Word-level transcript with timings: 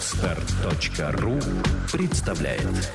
Отстар.ру 0.00 1.38
представляет 1.92 2.90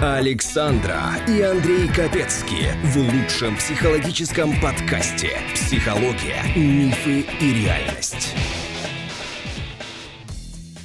Александра 0.00 0.98
и 1.28 1.42
Андрей 1.42 1.88
Капецки 1.88 2.72
в 2.84 2.96
лучшем 2.96 3.54
психологическом 3.56 4.58
подкасте 4.62 5.32
«Психология, 5.52 6.42
мифы 6.56 7.26
и 7.38 7.64
реальность». 7.64 8.34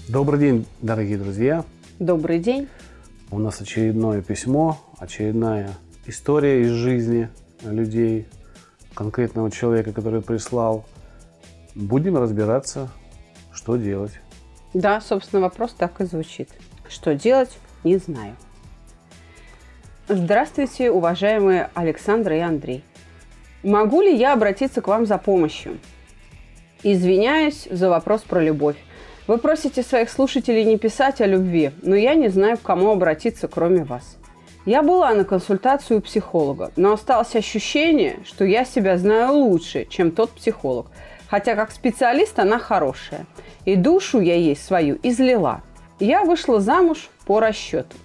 Добрый 0.09 0.37
день, 0.37 0.65
дорогие 0.81 1.17
друзья. 1.17 1.63
Добрый 1.97 2.39
день. 2.39 2.67
У 3.31 3.39
нас 3.39 3.61
очередное 3.61 4.21
письмо, 4.21 4.81
очередная 4.99 5.77
история 6.07 6.61
из 6.63 6.71
жизни 6.71 7.29
людей, 7.63 8.27
конкретного 8.93 9.49
человека, 9.49 9.93
который 9.93 10.21
прислал. 10.21 10.85
Будем 11.75 12.17
разбираться, 12.17 12.89
что 13.51 13.75
делать. 13.75 14.13
Да, 14.73 15.01
собственно, 15.01 15.41
вопрос 15.41 15.73
так 15.77 15.99
и 15.99 16.05
звучит. 16.05 16.49
Что 16.87 17.15
делать, 17.15 17.57
не 17.83 17.97
знаю. 17.97 18.35
Здравствуйте, 20.07 20.89
уважаемые 20.89 21.69
Александра 21.73 22.37
и 22.37 22.39
Андрей. 22.39 22.83
Могу 23.61 24.01
ли 24.01 24.15
я 24.15 24.33
обратиться 24.33 24.81
к 24.81 24.87
вам 24.87 25.05
за 25.05 25.17
помощью? 25.17 25.77
Извиняюсь 26.83 27.67
за 27.69 27.89
вопрос 27.89 28.21
про 28.21 28.41
любовь. 28.41 28.77
Вы 29.27 29.37
просите 29.37 29.83
своих 29.83 30.09
слушателей 30.09 30.63
не 30.63 30.77
писать 30.77 31.19
о 31.19 31.25
любви, 31.25 31.71
но 31.81 31.95
я 31.95 32.13
не 32.13 32.29
знаю, 32.29 32.57
к 32.57 32.61
кому 32.61 32.91
обратиться, 32.91 33.47
кроме 33.47 33.83
вас. 33.83 34.17
Я 34.65 34.81
была 34.81 35.13
на 35.13 35.25
консультацию 35.25 35.99
у 35.99 36.01
психолога, 36.01 36.71
но 36.75 36.93
осталось 36.93 37.35
ощущение, 37.35 38.19
что 38.23 38.45
я 38.45 38.63
себя 38.63 38.97
знаю 38.97 39.33
лучше, 39.33 39.85
чем 39.89 40.11
тот 40.11 40.31
психолог. 40.31 40.87
Хотя 41.29 41.55
как 41.55 41.71
специалист 41.71 42.37
она 42.39 42.59
хорошая. 42.59 43.25
И 43.65 43.75
душу 43.75 44.19
я 44.19 44.35
ей 44.35 44.55
свою 44.55 44.99
излила. 45.03 45.61
Я 45.99 46.23
вышла 46.23 46.59
замуж 46.59 47.09
по 47.25 47.39
расчету. 47.39 47.95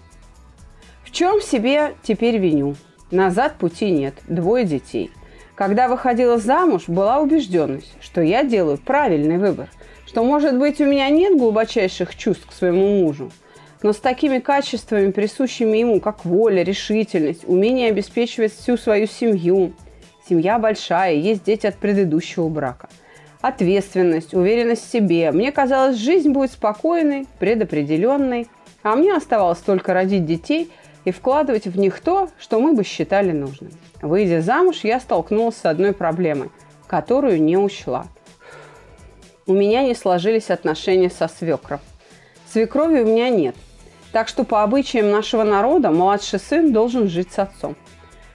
В 1.05 1.11
чем 1.11 1.41
себе 1.41 1.95
теперь 2.03 2.39
виню? 2.39 2.77
Назад 3.11 3.57
пути 3.57 3.91
нет, 3.91 4.15
двое 4.29 4.65
детей. 4.65 5.11
Когда 5.57 5.89
выходила 5.89 6.39
замуж, 6.39 6.85
была 6.87 7.19
убежденность, 7.19 7.93
что 8.01 8.23
я 8.23 8.45
делаю 8.45 8.79
правильный 8.79 9.37
выбор, 9.37 9.69
что, 10.07 10.25
может 10.25 10.57
быть, 10.57 10.81
у 10.81 10.87
меня 10.87 11.11
нет 11.11 11.37
глубочайших 11.37 12.17
чувств 12.17 12.47
к 12.47 12.53
своему 12.53 13.01
мужу, 13.01 13.31
но 13.83 13.93
с 13.93 13.99
такими 13.99 14.39
качествами, 14.39 15.11
присущими 15.11 15.79
ему, 15.79 16.01
как 16.01 16.25
воля, 16.25 16.63
решительность, 16.63 17.43
умение 17.47 17.91
обеспечивать 17.91 18.55
всю 18.55 18.77
свою 18.77 19.07
семью. 19.07 19.75
Семья 20.29 20.59
большая, 20.59 21.15
есть 21.15 21.45
дети 21.45 21.67
от 21.67 21.77
предыдущего 21.77 22.49
брака. 22.49 22.89
Ответственность, 23.41 24.35
уверенность 24.35 24.87
в 24.87 24.91
себе. 24.91 25.31
Мне 25.33 25.53
казалось, 25.53 25.97
жизнь 25.97 26.31
будет 26.31 26.53
спокойной, 26.53 27.27
предопределенной, 27.39 28.49
а 28.83 28.97
мне 28.97 29.15
оставалось 29.15 29.59
только 29.59 29.95
родить 29.95 30.27
детей 30.27 30.71
и 31.05 31.11
вкладывать 31.11 31.67
в 31.67 31.79
них 31.79 32.01
то, 32.01 32.29
что 32.39 32.61
мы 32.61 32.75
бы 32.75 32.85
считали 32.85 33.33
нужным. 33.33 33.73
Выйдя 34.03 34.43
замуж, 34.43 34.81
я 34.83 35.01
столкнулась 35.01 35.57
с 35.57 35.65
одной 35.65 35.93
проблемой, 35.93 36.51
которую 36.87 37.43
не 37.43 37.57
учла. 37.57 38.07
У 39.47 39.53
меня 39.53 39.83
не 39.83 39.95
сложились 39.95 40.51
отношения 40.51 41.11
со 41.11 41.29
свекром. 41.29 41.81
Свекрови 42.53 43.01
у 43.01 43.07
меня 43.07 43.31
нет– 43.31 43.57
так 44.13 44.29
что 44.29 44.45
по 44.45 44.63
обычаям 44.63 45.11
нашего 45.11 45.45
народа 45.45 45.91
младший 45.91 46.39
сын 46.39 46.73
должен 46.73 47.09
жить 47.09 47.33
с 47.33 47.39
отцом. 47.39 47.77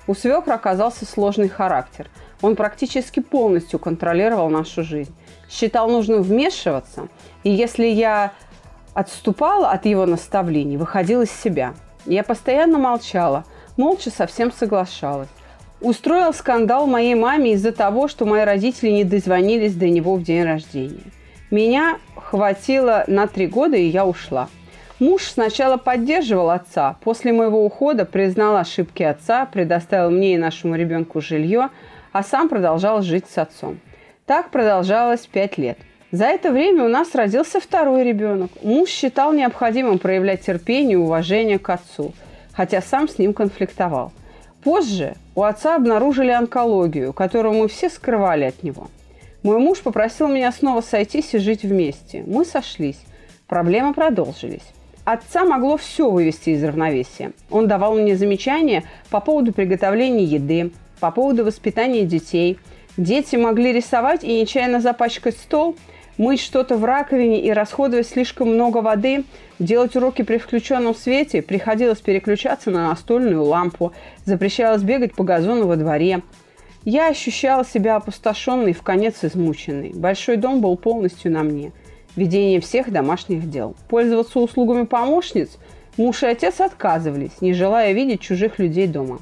У 0.07 0.13
свекра 0.13 0.53
оказался 0.53 1.05
сложный 1.05 1.49
характер. 1.49 2.09
Он 2.45 2.55
практически 2.55 3.21
полностью 3.21 3.79
контролировал 3.79 4.49
нашу 4.49 4.83
жизнь. 4.83 5.11
Считал 5.49 5.89
нужным 5.89 6.21
вмешиваться, 6.21 7.07
и 7.43 7.49
если 7.49 7.88
я 7.88 8.33
отступала 8.93 9.71
от 9.71 9.88
его 9.88 10.06
наставлений, 10.06 10.78
выходил 10.78 11.23
из 11.23 11.31
себя. 11.31 11.73
Я 12.06 12.22
постоянно 12.22 12.78
молчала, 12.78 13.45
молча 13.78 14.11
совсем 14.11 14.51
соглашалась. 14.51 15.29
Устроил 15.81 16.35
скандал 16.35 16.85
моей 16.85 17.16
маме 17.16 17.53
из-за 17.53 17.72
того, 17.72 18.07
что 18.07 18.25
мои 18.28 18.44
родители 18.44 18.91
не 18.91 19.06
дозвонились 19.06 19.73
до 19.73 19.89
него 19.89 20.13
в 20.13 20.22
день 20.22 20.44
рождения. 20.44 21.12
Меня 21.50 21.97
хватило 22.16 23.06
на 23.07 23.25
три 23.25 23.47
года, 23.47 23.75
и 23.75 23.88
я 23.88 24.06
ушла. 24.06 24.50
Муж 25.00 25.23
сначала 25.23 25.75
поддерживал 25.75 26.51
отца, 26.51 26.95
после 27.01 27.33
моего 27.33 27.66
ухода 27.66 28.06
признал 28.06 28.56
ошибки 28.56 29.03
отца, 29.03 29.45
предоставил 29.45 30.09
мне 30.09 30.35
и 30.35 30.38
нашему 30.38 30.75
ребенку 30.75 31.19
жилье, 31.19 31.69
а 32.13 32.23
сам 32.23 32.47
продолжал 32.47 33.01
жить 33.01 33.25
с 33.29 33.38
отцом. 33.38 33.79
Так 34.25 34.51
продолжалось 34.51 35.28
пять 35.28 35.57
лет. 35.57 35.78
За 36.11 36.25
это 36.25 36.53
время 36.53 36.85
у 36.85 36.88
нас 36.88 37.13
родился 37.13 37.59
второй 37.59 38.06
ребенок. 38.06 38.51
Муж 38.63 38.89
считал 38.89 39.33
необходимым 39.33 40.00
проявлять 40.00 40.45
терпение 40.45 40.94
и 40.94 40.95
уважение 40.95 41.59
к 41.59 41.69
отцу, 41.69 42.13
хотя 42.53 42.81
сам 42.81 43.09
с 43.09 43.17
ним 43.17 43.33
конфликтовал. 43.33 44.13
Позже 44.63 45.16
у 45.35 45.44
отца 45.44 45.75
обнаружили 45.75 46.31
онкологию, 46.31 47.12
которую 47.12 47.56
мы 47.56 47.67
все 47.67 47.89
скрывали 47.89 48.45
от 48.45 48.63
него. 48.63 48.88
Мой 49.44 49.57
муж 49.59 49.81
попросил 49.81 50.29
меня 50.29 50.53
снова 50.53 50.79
сойтись 50.79 51.33
и 51.33 51.38
жить 51.38 51.63
вместе. 51.63 52.23
Мы 52.25 52.45
сошлись. 52.45 53.00
Проблемы 53.47 53.94
продолжились. 53.94 54.63
Отца 55.05 55.45
могло 55.45 55.77
все 55.77 56.09
вывести 56.09 56.49
из 56.49 56.63
равновесия. 56.63 57.31
Он 57.51 57.67
давал 57.67 57.93
мне 57.93 58.17
замечания 58.17 58.83
по 59.11 59.19
поводу 59.19 59.53
приготовления 59.53 60.23
еды, 60.23 60.71
по 60.99 61.11
поводу 61.11 61.45
воспитания 61.45 62.05
детей. 62.05 62.57
Дети 62.97 63.35
могли 63.35 63.71
рисовать 63.71 64.23
и 64.23 64.41
нечаянно 64.41 64.81
запачкать 64.81 65.38
стол, 65.38 65.75
мыть 66.17 66.41
что-то 66.41 66.75
в 66.75 66.83
раковине 66.83 67.39
и 67.39 67.51
расходовать 67.51 68.07
слишком 68.07 68.51
много 68.51 68.79
воды, 68.79 69.25
делать 69.59 69.95
уроки 69.95 70.23
при 70.23 70.39
включенном 70.39 70.95
свете, 70.95 71.44
приходилось 71.44 71.99
переключаться 71.99 72.71
на 72.71 72.88
настольную 72.89 73.44
лампу, 73.44 73.94
запрещалось 74.25 74.81
бегать 74.81 75.13
по 75.13 75.23
газону 75.23 75.67
во 75.67 75.75
дворе. 75.75 76.23
Я 76.83 77.09
ощущала 77.09 77.63
себя 77.63 77.97
опустошенной, 77.97 78.73
в 78.73 78.81
конец 78.81 79.23
измученной. 79.23 79.91
Большой 79.94 80.38
дом 80.38 80.61
был 80.61 80.75
полностью 80.77 81.31
на 81.31 81.44
мне– 81.44 81.73
ведение 82.15 82.59
всех 82.59 82.91
домашних 82.91 83.49
дел. 83.49 83.75
Пользоваться 83.89 84.39
услугами 84.39 84.85
помощниц 84.85 85.57
муж 85.97 86.23
и 86.23 86.27
отец 86.27 86.59
отказывались, 86.59 87.41
не 87.41 87.53
желая 87.53 87.93
видеть 87.93 88.21
чужих 88.21 88.59
людей 88.59 88.87
дома. 88.87 89.19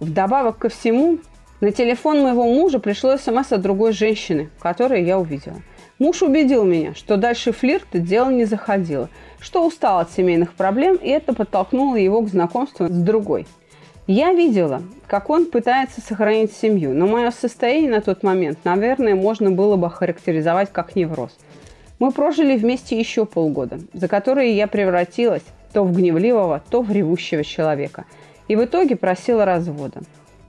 Вдобавок 0.00 0.58
ко 0.58 0.68
всему, 0.68 1.18
на 1.60 1.72
телефон 1.72 2.22
моего 2.22 2.44
мужа 2.44 2.78
пришло 2.78 3.16
смс 3.16 3.52
от 3.52 3.60
другой 3.60 3.92
женщины, 3.92 4.50
которую 4.60 5.04
я 5.04 5.18
увидела. 5.18 5.56
Муж 5.98 6.22
убедил 6.22 6.64
меня, 6.64 6.94
что 6.94 7.18
дальше 7.18 7.52
флирта 7.52 7.98
дело 7.98 8.30
не 8.30 8.46
заходило, 8.46 9.10
что 9.38 9.66
устал 9.66 9.98
от 9.98 10.10
семейных 10.10 10.54
проблем, 10.54 10.96
и 10.96 11.08
это 11.08 11.34
подтолкнуло 11.34 11.96
его 11.96 12.22
к 12.22 12.30
знакомству 12.30 12.88
с 12.88 12.90
другой. 12.90 13.46
Я 14.06 14.32
видела, 14.32 14.82
как 15.06 15.28
он 15.28 15.44
пытается 15.44 16.00
сохранить 16.00 16.52
семью, 16.52 16.94
но 16.94 17.06
мое 17.06 17.30
состояние 17.30 17.90
на 17.90 18.00
тот 18.00 18.22
момент, 18.22 18.58
наверное, 18.64 19.14
можно 19.14 19.50
было 19.50 19.76
бы 19.76 19.90
характеризовать 19.90 20.72
как 20.72 20.96
невроз– 20.96 21.36
мы 22.00 22.10
прожили 22.10 22.56
вместе 22.56 22.98
еще 22.98 23.26
полгода, 23.26 23.78
за 23.92 24.08
которые 24.08 24.56
я 24.56 24.66
превратилась 24.66 25.44
то 25.72 25.84
в 25.84 25.94
гневливого, 25.94 26.62
то 26.68 26.82
в 26.82 26.90
ревущего 26.90 27.44
человека. 27.44 28.06
И 28.48 28.56
в 28.56 28.64
итоге 28.64 28.96
просила 28.96 29.44
развода. 29.44 30.00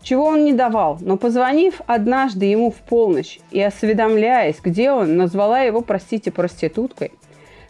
Чего 0.01 0.25
он 0.25 0.43
не 0.45 0.53
давал, 0.53 0.97
но 0.99 1.15
позвонив 1.17 1.81
однажды 1.85 2.45
ему 2.45 2.71
в 2.71 2.77
полночь 2.77 3.39
и 3.51 3.61
осведомляясь, 3.61 4.57
где 4.63 4.91
он, 4.91 5.15
назвала 5.15 5.59
его, 5.59 5.81
простите, 5.81 6.31
проституткой, 6.31 7.11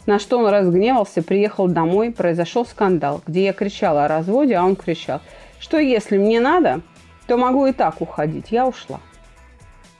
на 0.06 0.18
что 0.18 0.38
он 0.38 0.46
разгневался, 0.46 1.22
приехал 1.22 1.68
домой, 1.68 2.10
произошел 2.10 2.64
скандал, 2.64 3.20
где 3.26 3.44
я 3.44 3.52
кричала 3.52 4.06
о 4.06 4.08
разводе, 4.08 4.54
а 4.54 4.64
он 4.64 4.76
кричал, 4.76 5.20
что 5.60 5.78
если 5.78 6.16
мне 6.16 6.40
надо, 6.40 6.80
то 7.26 7.36
могу 7.36 7.66
и 7.66 7.72
так 7.72 8.00
уходить. 8.00 8.46
Я 8.50 8.66
ушла. 8.66 9.00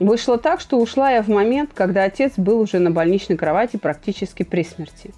Вышло 0.02 0.37
так, 0.37 0.58
что 0.58 0.81
ушла 0.81 1.12
я 1.12 1.22
в 1.22 1.28
момент, 1.28 1.70
когда 1.72 2.02
отец 2.02 2.32
был 2.37 2.58
уже 2.58 2.81
на 2.81 2.90
больничной 2.90 3.37
кровати 3.37 3.76
практически 3.76 4.43
при 4.43 4.64
смерти. 4.64 5.14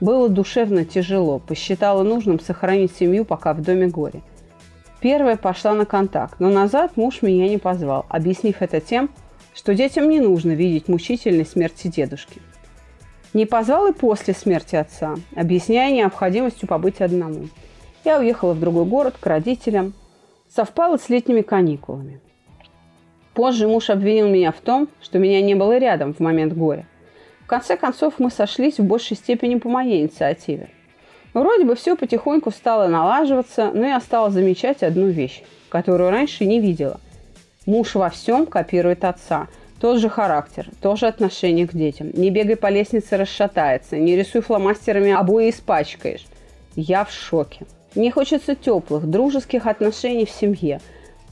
Было 0.00 0.28
душевно 0.28 0.84
тяжело, 0.84 1.40
посчитала 1.40 2.04
нужным 2.04 2.38
сохранить 2.38 2.94
семью, 2.94 3.24
пока 3.24 3.52
в 3.52 3.62
доме 3.62 3.88
горе. 3.88 4.20
Первая 5.00 5.36
пошла 5.36 5.74
на 5.74 5.86
контакт, 5.86 6.38
но 6.38 6.50
назад 6.50 6.96
муж 6.96 7.22
меня 7.22 7.48
не 7.48 7.58
позвал, 7.58 8.06
объяснив 8.08 8.62
это 8.62 8.80
тем, 8.80 9.10
что 9.56 9.74
детям 9.74 10.08
не 10.08 10.20
нужно 10.20 10.52
видеть 10.52 10.86
мучительной 10.86 11.44
смерти 11.44 11.88
дедушки. 11.88 12.40
Не 13.34 13.44
позвал 13.44 13.88
и 13.88 13.92
после 13.92 14.34
смерти 14.34 14.76
отца, 14.76 15.16
объясняя 15.34 15.92
необходимостью 15.92 16.68
побыть 16.68 17.00
одному. 17.00 17.48
Я 18.04 18.20
уехала 18.20 18.54
в 18.54 18.60
другой 18.60 18.84
город 18.84 19.16
к 19.18 19.26
родителям. 19.26 19.94
Совпало 20.48 20.96
с 20.96 21.08
летними 21.08 21.40
каникулами. 21.40 22.20
Позже 23.34 23.66
муж 23.66 23.90
обвинил 23.90 24.28
меня 24.28 24.52
в 24.52 24.60
том, 24.60 24.88
что 25.00 25.18
меня 25.18 25.40
не 25.40 25.54
было 25.54 25.78
рядом 25.78 26.12
в 26.12 26.20
момент 26.20 26.52
горя. 26.52 26.86
В 27.44 27.46
конце 27.46 27.76
концов, 27.76 28.14
мы 28.18 28.30
сошлись 28.30 28.78
в 28.78 28.84
большей 28.84 29.16
степени 29.16 29.56
по 29.56 29.68
моей 29.68 30.02
инициативе. 30.02 30.68
Вроде 31.34 31.64
бы 31.64 31.74
все 31.74 31.96
потихоньку 31.96 32.50
стало 32.50 32.88
налаживаться, 32.88 33.70
но 33.72 33.86
я 33.86 34.00
стала 34.00 34.30
замечать 34.30 34.82
одну 34.82 35.06
вещь, 35.06 35.42
которую 35.70 36.10
раньше 36.10 36.44
не 36.44 36.60
видела. 36.60 37.00
Муж 37.64 37.94
во 37.94 38.10
всем 38.10 38.44
копирует 38.44 39.04
отца. 39.04 39.48
Тот 39.80 39.98
же 39.98 40.08
характер, 40.08 40.68
тоже 40.80 41.06
отношение 41.06 41.66
к 41.66 41.74
детям. 41.74 42.10
Не 42.12 42.30
бегай 42.30 42.56
по 42.56 42.68
лестнице, 42.68 43.16
расшатается. 43.16 43.96
Не 43.96 44.14
рисуй 44.14 44.42
фломастерами, 44.42 45.12
обои 45.12 45.50
испачкаешь. 45.50 46.24
Я 46.76 47.04
в 47.04 47.10
шоке. 47.10 47.66
Мне 47.94 48.10
хочется 48.10 48.54
теплых, 48.54 49.06
дружеских 49.06 49.66
отношений 49.66 50.24
в 50.24 50.30
семье. 50.30 50.80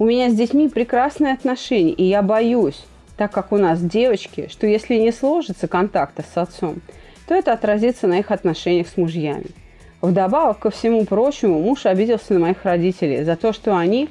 У 0.01 0.07
меня 0.07 0.31
с 0.31 0.35
детьми 0.35 0.67
прекрасные 0.71 1.35
отношения, 1.35 1.93
и 1.93 2.05
я 2.05 2.23
боюсь, 2.23 2.87
так 3.19 3.33
как 3.33 3.53
у 3.53 3.59
нас 3.59 3.83
девочки, 3.83 4.49
что 4.51 4.67
если 4.67 4.95
не 4.95 5.13
сложится 5.13 5.69
контакта 5.69 6.23
с 6.23 6.39
отцом, 6.39 6.81
то 7.29 7.35
это 7.35 7.53
отразится 7.53 8.07
на 8.07 8.21
их 8.21 8.31
отношениях 8.31 8.89
с 8.89 8.97
мужьями. 8.97 9.49
Вдобавок 10.01 10.61
ко 10.61 10.71
всему 10.71 11.05
прочему, 11.05 11.61
муж 11.61 11.85
обиделся 11.85 12.33
на 12.33 12.41
моих 12.41 12.65
родителей 12.65 13.25
за 13.25 13.37
то, 13.37 13.53
что 13.53 13.77
они 13.77 14.09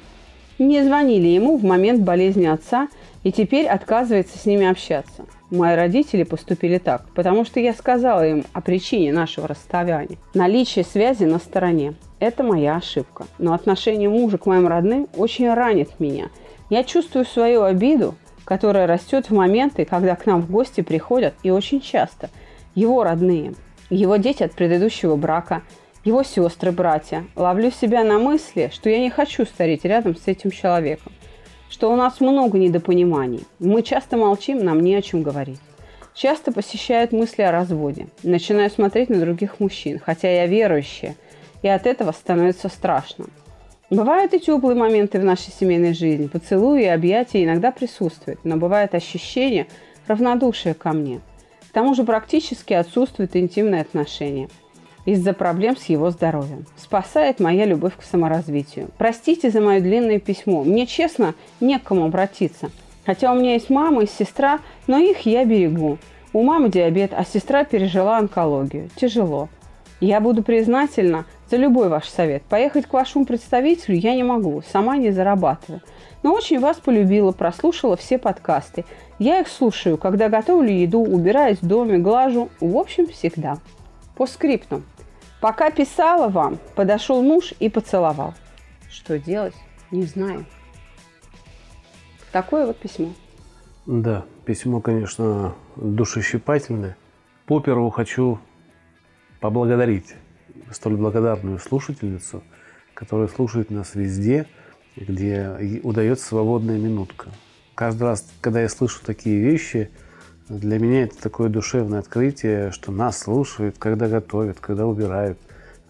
не 0.60 0.80
звонили 0.84 1.26
ему 1.26 1.56
в 1.56 1.64
момент 1.64 2.02
болезни 2.02 2.46
отца 2.46 2.86
и 3.24 3.32
теперь 3.32 3.66
отказывается 3.66 4.38
с 4.38 4.46
ними 4.46 4.70
общаться. 4.70 5.24
Мои 5.50 5.74
родители 5.74 6.22
поступили 6.22 6.78
так, 6.78 7.06
потому 7.12 7.44
что 7.44 7.58
я 7.58 7.72
сказала 7.72 8.24
им 8.24 8.44
о 8.52 8.60
причине 8.60 9.12
нашего 9.12 9.48
расставания. 9.48 10.16
Наличие 10.32 10.84
связи 10.84 11.24
на 11.24 11.40
стороне– 11.40 11.94
это 12.20 12.44
моя 12.44 12.76
ошибка. 12.76 13.26
Но 13.38 13.52
отношение 13.52 14.08
мужа 14.08 14.38
к 14.38 14.46
моим 14.46 14.68
родным 14.68 15.08
очень 15.16 15.52
ранит 15.52 15.98
меня. 15.98 16.28
Я 16.68 16.84
чувствую 16.84 17.24
свою 17.24 17.64
обиду, 17.64 18.14
которая 18.44 18.86
растет 18.86 19.28
в 19.28 19.34
моменты, 19.34 19.84
когда 19.84 20.14
к 20.14 20.24
нам 20.24 20.40
в 20.40 20.50
гости 20.50 20.82
приходят, 20.82 21.34
и 21.42 21.50
очень 21.50 21.80
часто, 21.80 22.30
его 22.76 23.02
родные, 23.02 23.54
его 23.90 24.16
дети 24.16 24.44
от 24.44 24.52
предыдущего 24.52 25.16
брака, 25.16 25.62
его 26.04 26.22
сестры, 26.22 26.70
братья. 26.70 27.24
Ловлю 27.34 27.72
себя 27.72 28.04
на 28.04 28.20
мысли, 28.20 28.70
что 28.72 28.88
я 28.88 29.00
не 29.00 29.10
хочу 29.10 29.44
стареть 29.44 29.84
рядом 29.84 30.14
с 30.14 30.28
этим 30.28 30.52
человеком 30.52 31.12
что 31.70 31.90
у 31.90 31.96
нас 31.96 32.20
много 32.20 32.58
недопониманий. 32.58 33.44
Мы 33.58 33.82
часто 33.82 34.16
молчим, 34.16 34.62
нам 34.62 34.80
не 34.80 34.94
о 34.96 35.02
чем 35.02 35.22
говорить. 35.22 35.60
Часто 36.12 36.52
посещают 36.52 37.12
мысли 37.12 37.42
о 37.42 37.52
разводе. 37.52 38.08
Начинаю 38.22 38.68
смотреть 38.68 39.08
на 39.08 39.20
других 39.20 39.60
мужчин, 39.60 40.00
хотя 40.04 40.28
я 40.28 40.46
верующая, 40.46 41.14
и 41.62 41.68
от 41.68 41.86
этого 41.86 42.12
становится 42.12 42.68
страшно. 42.68 43.26
Бывают 43.88 44.34
и 44.34 44.40
теплые 44.40 44.76
моменты 44.76 45.20
в 45.20 45.24
нашей 45.24 45.52
семейной 45.52 45.94
жизни. 45.94 46.26
Поцелуи 46.26 46.82
и 46.82 46.86
объятия 46.86 47.44
иногда 47.44 47.70
присутствуют, 47.70 48.44
но 48.44 48.56
бывает 48.56 48.94
ощущение 48.94 49.68
равнодушия 50.06 50.74
ко 50.74 50.92
мне. 50.92 51.20
К 51.70 51.72
тому 51.72 51.94
же 51.94 52.02
практически 52.04 52.72
отсутствуют 52.72 53.36
интимные 53.36 53.82
отношения– 53.82 54.48
из-за 55.04 55.32
проблем 55.32 55.76
с 55.76 55.84
его 55.84 56.10
здоровьем. 56.10 56.66
Спасает 56.76 57.40
моя 57.40 57.64
любовь 57.64 57.96
к 57.96 58.02
саморазвитию. 58.02 58.88
Простите 58.98 59.50
за 59.50 59.60
мое 59.60 59.80
длинное 59.80 60.18
письмо. 60.18 60.62
Мне, 60.64 60.86
честно, 60.86 61.34
не 61.60 61.78
к 61.78 61.84
кому 61.84 62.04
обратиться. 62.04 62.70
Хотя 63.06 63.32
у 63.32 63.36
меня 63.36 63.54
есть 63.54 63.70
мама 63.70 64.02
и 64.02 64.06
сестра, 64.06 64.60
но 64.86 64.98
их 64.98 65.20
я 65.20 65.44
берегу. 65.44 65.98
У 66.32 66.42
мамы 66.42 66.68
диабет, 66.68 67.12
а 67.14 67.24
сестра 67.24 67.64
пережила 67.64 68.18
онкологию. 68.18 68.88
Тяжело. 68.96 69.48
Я 70.00 70.20
буду 70.20 70.42
признательна 70.42 71.26
за 71.50 71.56
любой 71.56 71.88
ваш 71.88 72.08
совет. 72.08 72.42
Поехать 72.44 72.86
к 72.86 72.92
вашему 72.92 73.26
представителю 73.26 73.96
я 73.96 74.14
не 74.14 74.22
могу, 74.22 74.62
сама 74.72 74.96
не 74.96 75.10
зарабатываю. 75.10 75.82
Но 76.22 76.32
очень 76.32 76.60
вас 76.60 76.76
полюбила, 76.76 77.32
прослушала 77.32 77.96
все 77.96 78.16
подкасты. 78.16 78.84
Я 79.18 79.40
их 79.40 79.48
слушаю, 79.48 79.98
когда 79.98 80.28
готовлю 80.28 80.70
еду, 80.70 81.00
убираюсь 81.00 81.58
в 81.60 81.66
доме, 81.66 81.98
глажу. 81.98 82.48
В 82.60 82.76
общем, 82.76 83.08
всегда. 83.08 83.58
По 84.20 84.26
скрипту. 84.26 84.82
Пока 85.40 85.70
писала 85.70 86.28
вам, 86.28 86.58
подошел 86.74 87.22
муж 87.22 87.54
и 87.58 87.70
поцеловал. 87.70 88.34
Что 88.90 89.18
делать? 89.18 89.54
Не 89.90 90.02
знаю. 90.02 90.44
Такое 92.30 92.66
вот 92.66 92.76
письмо. 92.76 93.14
Да, 93.86 94.26
письмо, 94.44 94.82
конечно, 94.82 95.54
душещипательное. 95.76 96.98
По-первых, 97.46 97.94
хочу 97.94 98.38
поблагодарить 99.40 100.14
столь 100.70 100.96
благодарную 100.96 101.58
слушательницу, 101.58 102.42
которая 102.92 103.28
слушает 103.28 103.70
нас 103.70 103.94
везде, 103.94 104.46
где 104.96 105.80
удается 105.82 106.26
свободная 106.26 106.76
минутка. 106.76 107.30
Каждый 107.74 108.02
раз, 108.02 108.30
когда 108.42 108.60
я 108.60 108.68
слышу 108.68 109.02
такие 109.02 109.40
вещи– 109.40 109.90
для 110.58 110.80
меня 110.80 111.04
это 111.04 111.16
такое 111.16 111.48
душевное 111.48 112.00
открытие, 112.00 112.72
что 112.72 112.90
нас 112.90 113.18
слушают, 113.18 113.76
когда 113.78 114.08
готовят, 114.08 114.58
когда 114.58 114.84
убирают. 114.84 115.38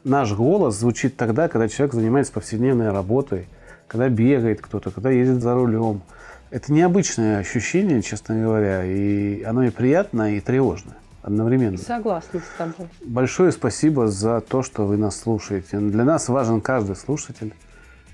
Наш 0.05 0.33
голос 0.33 0.77
звучит 0.77 1.17
тогда, 1.17 1.49
когда 1.49 1.67
человек 1.67 1.95
занимается 1.95 2.33
повседневной 2.35 2.91
работой, 2.91 3.49
когда 3.89 4.11
бегает 4.11 4.61
кто-то, 4.61 4.91
когда 4.91 5.11
ездит 5.11 5.43
за 5.43 5.55
рулем. 5.55 6.03
Это 6.51 6.73
необычное 6.73 7.39
ощущение, 7.39 8.03
честно 8.03 8.43
говоря, 8.43 8.85
и 8.85 9.43
оно 9.45 9.65
и 9.65 9.71
приятное, 9.71 10.33
и 10.33 10.41
тревожное 10.41 10.97
одновременно. 11.23 11.79
Согласна 11.79 12.41
с 12.41 12.59
тобой. 12.59 12.89
Большое 13.03 13.53
спасибо 13.53 14.09
за 14.09 14.43
то, 14.43 14.63
что 14.63 14.85
вы 14.85 14.99
нас 14.99 15.19
слушаете. 15.19 15.79
Для 15.79 16.05
нас 16.05 16.29
важен 16.29 16.61
каждый 16.61 16.97
слушатель, 16.97 17.55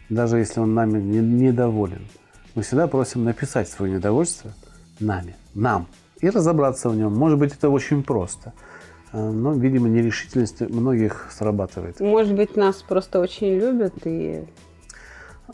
даже 0.08 0.38
если 0.38 0.60
он 0.60 0.74
нами 0.74 1.00
недоволен. 1.00 2.06
Мы 2.54 2.62
всегда 2.62 2.86
просим 2.86 3.24
написать 3.24 3.68
свое 3.68 3.94
недовольство 3.94 4.52
нами, 5.00 5.34
нам, 5.54 5.88
и 6.20 6.30
разобраться 6.30 6.88
в 6.88 6.96
нем. 6.96 7.14
Может 7.14 7.38
быть, 7.38 7.54
это 7.54 7.70
очень 7.70 8.02
просто. 8.02 8.52
Э, 9.12 9.30
но, 9.30 9.52
видимо, 9.52 9.88
нерешительность 9.88 10.60
многих 10.60 11.28
срабатывает. 11.30 12.00
Может 12.00 12.34
быть, 12.34 12.56
нас 12.56 12.82
просто 12.82 13.20
очень 13.20 13.54
любят 13.58 13.94
и... 14.04 14.44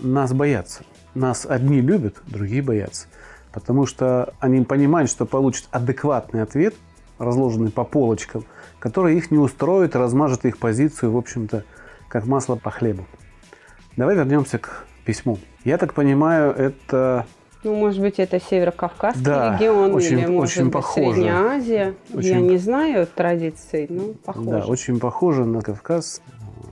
Нас 0.00 0.32
боятся. 0.32 0.84
Нас 1.14 1.46
одни 1.46 1.80
любят, 1.80 2.16
другие 2.26 2.62
боятся. 2.62 3.06
Потому 3.52 3.84
что 3.84 4.32
они 4.40 4.62
понимают, 4.64 5.10
что 5.10 5.26
получат 5.26 5.68
адекватный 5.70 6.42
ответ, 6.42 6.74
разложенный 7.18 7.70
по 7.70 7.84
полочкам, 7.84 8.44
который 8.78 9.16
их 9.16 9.30
не 9.30 9.38
устроит, 9.38 9.94
размажет 9.94 10.46
их 10.46 10.58
позицию, 10.58 11.12
в 11.12 11.16
общем-то, 11.18 11.64
как 12.08 12.26
масло 12.26 12.56
по 12.56 12.70
хлебу. 12.70 13.06
Давай 13.96 14.16
вернемся 14.16 14.58
к 14.58 14.86
письму. 15.04 15.38
Я 15.64 15.76
так 15.76 15.92
понимаю, 15.92 16.52
это 16.52 17.26
ну, 17.64 17.76
может 17.76 18.00
быть, 18.00 18.18
это 18.18 18.40
Северо-Кавказский 18.40 19.22
да, 19.22 19.56
регион 19.56 19.94
очень, 19.94 20.18
или, 20.18 20.26
может 20.26 20.52
очень 20.52 20.64
быть, 20.64 20.72
похоже. 20.72 21.12
Средняя 21.12 21.44
Азия. 21.44 21.94
Очень... 22.12 22.28
Я 22.28 22.40
не 22.40 22.56
знаю 22.58 23.06
традиций, 23.14 23.86
но 23.88 24.14
похоже. 24.24 24.50
Да, 24.50 24.64
очень 24.66 24.98
похоже 24.98 25.44
на 25.44 25.60
Кавказ. 25.60 26.20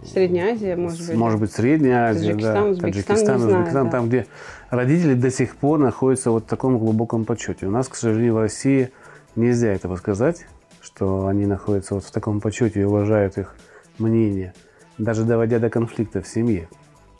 Средняя 0.04 0.54
Азия, 0.54 0.76
может 0.76 1.06
быть. 1.06 1.16
Может 1.16 1.40
быть, 1.40 1.52
Средняя 1.52 2.10
Азия, 2.10 2.32
Таджикистан, 2.32 2.54
да. 2.54 2.70
Узбекистан, 2.70 3.16
Таджикистан, 3.16 3.37
не 3.37 3.42
знаю, 3.42 3.56
Узбекистан, 3.58 3.84
да. 3.84 3.90
там, 3.90 4.08
где 4.08 4.26
родители 4.70 5.14
до 5.14 5.31
сих 5.31 5.56
пор 5.56 5.78
находятся 5.78 6.31
вот 6.31 6.44
в 6.44 6.46
таком 6.46 6.78
глубоком 6.78 7.25
почете. 7.25 7.66
У 7.66 7.70
нас, 7.70 7.88
к 7.88 7.94
сожалению, 7.94 8.34
в 8.34 8.38
России 8.38 8.90
нельзя 9.37 9.73
этого 9.73 9.97
сказать, 9.97 10.47
что 10.80 11.26
они 11.26 11.47
находятся 11.47 11.94
вот 11.94 12.04
в 12.04 12.11
таком 12.11 12.40
почете 12.40 12.80
и 12.80 12.85
уважают 12.85 13.38
их 13.38 13.54
мнение, 13.99 14.54
даже 14.99 15.25
доводя 15.25 15.59
до 15.59 15.70
конфликта 15.70 16.23
в 16.23 16.26
семье. 16.26 16.68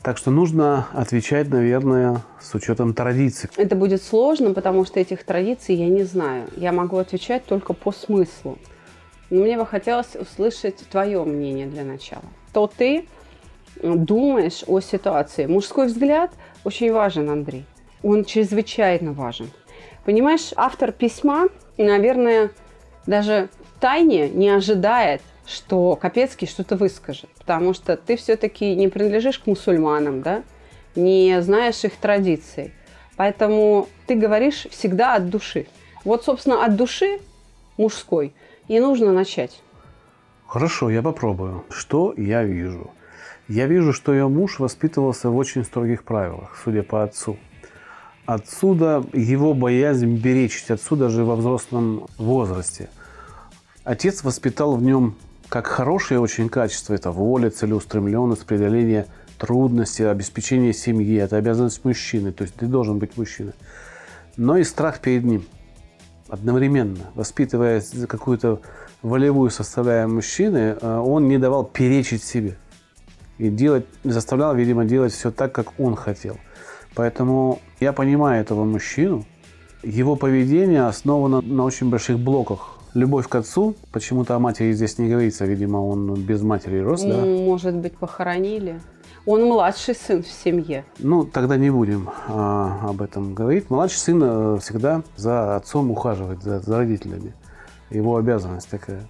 Так 0.03 0.17
что 0.17 0.31
нужно 0.31 0.87
отвечать, 0.95 1.49
наверное, 1.51 2.23
с 2.41 2.55
учетом 2.55 2.95
традиций. 2.95 3.51
Это 3.57 3.77
будет 3.77 4.03
сложно, 4.03 4.55
потому 4.55 4.87
что 4.87 4.99
этих 4.99 5.25
традиций 5.25 5.75
я 5.75 5.89
не 5.89 6.05
знаю. 6.05 6.49
Я 6.57 6.73
могу 6.73 6.97
отвечать 6.97 7.45
только 7.45 7.75
по 7.75 7.93
смыслу. 7.93 8.57
Но 9.29 9.43
мне 9.43 9.59
бы 9.59 9.67
хотелось 9.67 10.17
услышать 10.17 10.79
твое 10.91 11.23
мнение 11.25 11.67
для 11.67 11.85
начала. 11.85 12.25
То 12.55 12.67
ты 12.67 13.07
думаешь 13.83 14.65
о 14.67 14.81
ситуации. 14.81 15.45
Мужской 15.47 15.87
взгляд 15.87 16.31
очень 16.65 16.93
важен, 16.93 17.29
Андрей. 17.29 17.67
Он 18.03 18.25
чрезвычайно 18.25 19.13
важен. 19.13 19.51
Понимаешь, 20.07 20.53
автор 20.57 20.93
письма, 20.93 21.49
наверное, 21.77 22.51
даже 23.07 23.51
тайне 23.81 24.31
не 24.31 24.49
ожидает, 24.49 25.21
что 25.47 25.97
Капецкий 25.97 26.47
что-то 26.47 26.77
выскажет, 26.77 27.31
потому 27.39 27.75
что 27.75 27.97
ты 27.97 28.17
все-таки 28.17 28.75
не 28.75 28.89
принадлежишь 28.89 29.39
к 29.39 29.47
мусульманам, 29.47 30.23
да, 30.23 30.43
не 30.97 31.41
знаешь 31.43 31.85
их 31.85 31.97
традиций. 31.97 32.73
Поэтому 33.17 33.89
ты 34.07 34.15
говоришь 34.15 34.67
всегда 34.71 35.15
от 35.15 35.29
души. 35.29 35.67
Вот, 36.05 36.25
собственно, 36.25 36.65
от 36.65 36.77
души 36.77 37.21
мужской 37.77 38.33
и 38.69 38.81
нужно 38.81 39.13
начать. 39.13 39.63
Хорошо, 40.47 40.91
я 40.91 41.03
попробую. 41.03 41.65
Что 41.71 42.15
я 42.17 42.45
вижу? 42.45 42.91
Я 43.49 43.67
вижу, 43.67 43.93
что 43.93 44.13
ее 44.13 44.29
муж 44.29 44.59
воспитывался 44.59 45.29
в 45.29 45.37
очень 45.37 45.65
строгих 45.65 46.05
правилах, 46.05 46.57
судя 46.65 46.83
по 46.83 47.03
отцу. 47.03 47.37
Отсюда 48.27 49.05
его 49.13 49.55
боязнь 49.55 50.17
беречь, 50.17 50.65
отсюда 50.69 51.09
же 51.09 51.25
во 51.25 51.37
взрослом 51.37 52.07
возрасте. 52.17 52.89
Отец 53.83 54.23
воспитал 54.23 54.77
в 54.77 54.83
нем 54.83 55.17
как 55.51 55.67
хорошее 55.67 56.21
очень 56.21 56.49
качество– 56.49 56.95
это 56.95 57.11
воля, 57.11 57.51
целеустремленность, 57.51 58.47
преодоление 58.47 59.07
трудностей, 59.37 60.05
обеспечение 60.05 60.73
семьи. 60.73 61.17
Это 61.17 61.37
обязанность 61.37 61.85
мужчины, 61.85 62.31
то 62.31 62.43
есть 62.43 62.55
ты 62.55 62.67
должен 62.67 62.99
быть 62.99 63.17
мужчиной. 63.17 63.55
Но 64.37 64.57
и 64.57 64.63
страх 64.63 65.01
перед 65.01 65.25
ним 65.25 65.45
одновременно, 66.29 67.11
воспитывая 67.17 67.83
какую-то 68.09 68.61
волевую 69.03 69.51
составляющую 69.51 70.15
мужчины, 70.15 70.77
э, 70.81 70.99
он 70.99 71.27
не 71.27 71.37
давал 71.37 71.65
перечить 71.65 72.23
себе. 72.23 72.57
И 73.39 73.49
делать, 73.49 73.87
заставлял, 74.05 74.55
видимо, 74.55 74.85
делать 74.85 75.13
все 75.13 75.33
так, 75.33 75.51
как 75.53 75.81
он 75.81 75.97
хотел. 75.97 76.37
Поэтому 76.95 77.61
я 77.81 77.93
понимаю 77.93 78.41
этого 78.41 78.65
мужчину, 78.65 79.25
Его 79.83 80.15
поведение 80.15 80.87
основано 80.87 81.41
на 81.41 81.65
очень 81.65 81.91
больших 81.91 82.21
блоках. 82.21 82.80
Любовь 82.95 83.29
к 83.29 83.35
отцу, 83.37 83.77
почему-то 83.93 84.35
о 84.35 84.39
матери 84.41 84.73
здесь 84.73 84.99
не 84.99 85.09
говорится, 85.09 85.45
видимо, 85.45 85.79
он 85.79 86.15
без 86.15 86.43
матери 86.43 86.79
рос, 86.81 87.03
да? 87.03 87.25
Может 87.25 87.77
быть, 87.77 87.97
похоронили. 87.97 88.81
Он 89.27 89.45
младший 89.45 89.95
сын 89.95 90.23
в 90.23 90.27
семье. 90.27 90.85
Ну, 90.99 91.25
тогда 91.25 91.57
не 91.57 91.71
будем 91.71 92.11
а, 92.27 92.89
об 92.89 93.03
этом 93.03 93.35
говорить. 93.35 93.71
Младший 93.71 93.99
сын 93.99 94.21
э, 94.23 94.59
всегда 94.61 95.03
за 95.17 95.57
отцом 95.57 95.91
ухаживает, 95.91 96.43
за, 96.43 96.61
за 96.61 96.79
родителями. 96.79 97.35
Его 97.91 98.17
обязанность 98.17 98.69
такая. 98.69 99.03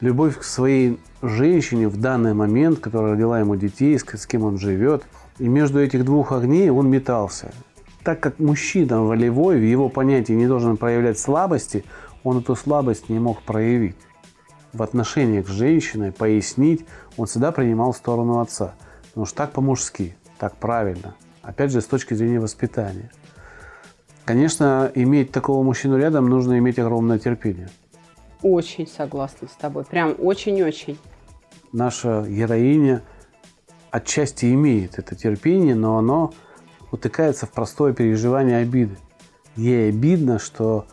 Любовь 0.00 0.38
к 0.38 0.42
своей 0.42 0.98
женщине 1.22 1.88
в 1.88 2.00
данный 2.00 2.34
момент, 2.34 2.80
которая 2.80 3.12
родила 3.12 3.38
ему 3.38 3.54
детей, 3.54 3.98
с, 3.98 4.04
с 4.04 4.26
кем 4.26 4.42
он 4.44 4.58
живет. 4.58 5.04
И 5.38 5.46
между 5.46 5.80
этих 5.80 6.04
двух 6.04 6.32
огней 6.32 6.70
он 6.70 6.88
метался. 6.88 7.52
Так 8.02 8.20
как 8.20 8.38
мужчина 8.38 9.02
волевой, 9.02 9.58
в 9.58 9.64
его 9.64 9.88
понятии 9.88 10.32
не 10.32 10.46
должен 10.46 10.76
проявлять 10.76 11.18
слабости, 11.18 11.84
он 12.24 12.38
эту 12.38 12.56
слабость 12.56 13.08
не 13.08 13.20
мог 13.20 13.42
проявить. 13.42 13.96
В 14.72 14.82
отношениях 14.82 15.46
с 15.46 15.52
женщиной 15.52 16.10
пояснить 16.10 16.84
он 17.16 17.26
всегда 17.26 17.52
принимал 17.52 17.94
сторону 17.94 18.40
отца. 18.40 18.74
Потому 19.04 19.26
что 19.26 19.36
так 19.36 19.52
по-мужски, 19.52 20.16
так 20.38 20.56
правильно. 20.56 21.14
Опять 21.42 21.70
же, 21.70 21.80
с 21.80 21.86
точки 21.86 22.14
зрения 22.14 22.40
воспитания. 22.40 23.12
Конечно, 24.24 24.90
иметь 24.94 25.30
такого 25.30 25.62
мужчину 25.62 25.98
рядом 25.98 26.28
нужно 26.28 26.58
иметь 26.58 26.78
огромное 26.78 27.18
терпение. 27.18 27.68
Очень 28.42 28.88
согласна 28.88 29.46
с 29.46 29.52
тобой. 29.52 29.84
Прям 29.84 30.14
очень-очень. 30.18 30.98
Наша 31.72 32.24
героиня 32.26 33.02
отчасти 33.90 34.52
имеет 34.52 34.98
это 34.98 35.14
терпение, 35.14 35.74
но 35.74 35.98
оно 35.98 36.32
утыкается 36.90 37.46
в 37.46 37.52
простое 37.52 37.92
переживание 37.92 38.58
обиды. 38.58 38.96
Ей 39.56 39.90
обидно, 39.90 40.38
что 40.38 40.86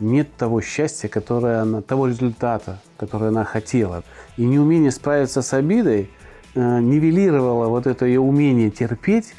нет 0.00 0.28
того 0.36 0.60
счастья, 0.60 1.08
которое 1.08 1.60
она, 1.60 1.82
того 1.82 2.08
результата, 2.08 2.80
который 2.96 3.28
она 3.28 3.44
хотела. 3.44 4.02
И 4.36 4.44
неумение 4.44 4.90
справиться 4.90 5.42
с 5.42 5.52
обидой 5.52 6.10
э, 6.54 6.80
нивелировало 6.80 7.68
вот 7.68 7.86
это 7.86 8.06
ее 8.06 8.20
умение 8.20 8.70
терпеть 8.70 9.34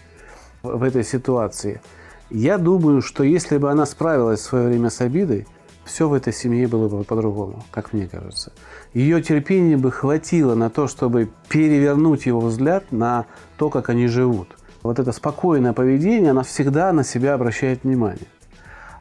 в 0.64 0.84
этой 0.84 1.04
ситуации. 1.04 1.82
Я 2.30 2.58
думаю, 2.58 3.02
что 3.02 3.24
если 3.24 3.58
бы 3.58 3.70
она 3.70 3.86
справилась 3.86 4.40
в 4.40 4.44
свое 4.44 4.68
время 4.68 4.90
с 4.90 5.02
обидой, 5.02 5.46
все 5.84 6.10
в 6.10 6.14
этой 6.14 6.34
семье 6.34 6.68
было 6.68 6.90
бы 6.90 7.04
по-другому, 7.04 7.64
как 7.70 7.94
мне 7.94 8.08
кажется. 8.08 8.52
Ее 8.94 9.22
терпения 9.22 9.78
бы 9.78 9.92
хватило 9.92 10.56
на 10.56 10.72
то, 10.72 10.88
чтобы 10.88 11.30
перевернуть 11.48 12.26
его 12.26 12.40
взгляд 12.40 12.92
на 12.92 13.28
то, 13.58 13.70
как 13.70 13.90
они 13.90 14.08
живут. 14.08 14.58
Вот 14.82 15.00
это 15.00 15.12
спокойное 15.12 15.74
поведение, 15.74 16.32
она 16.32 16.44
всегда 16.44 16.92
на 16.92 17.04
себя 17.04 17.36
обращает 17.36 17.84
внимание. 17.84 18.28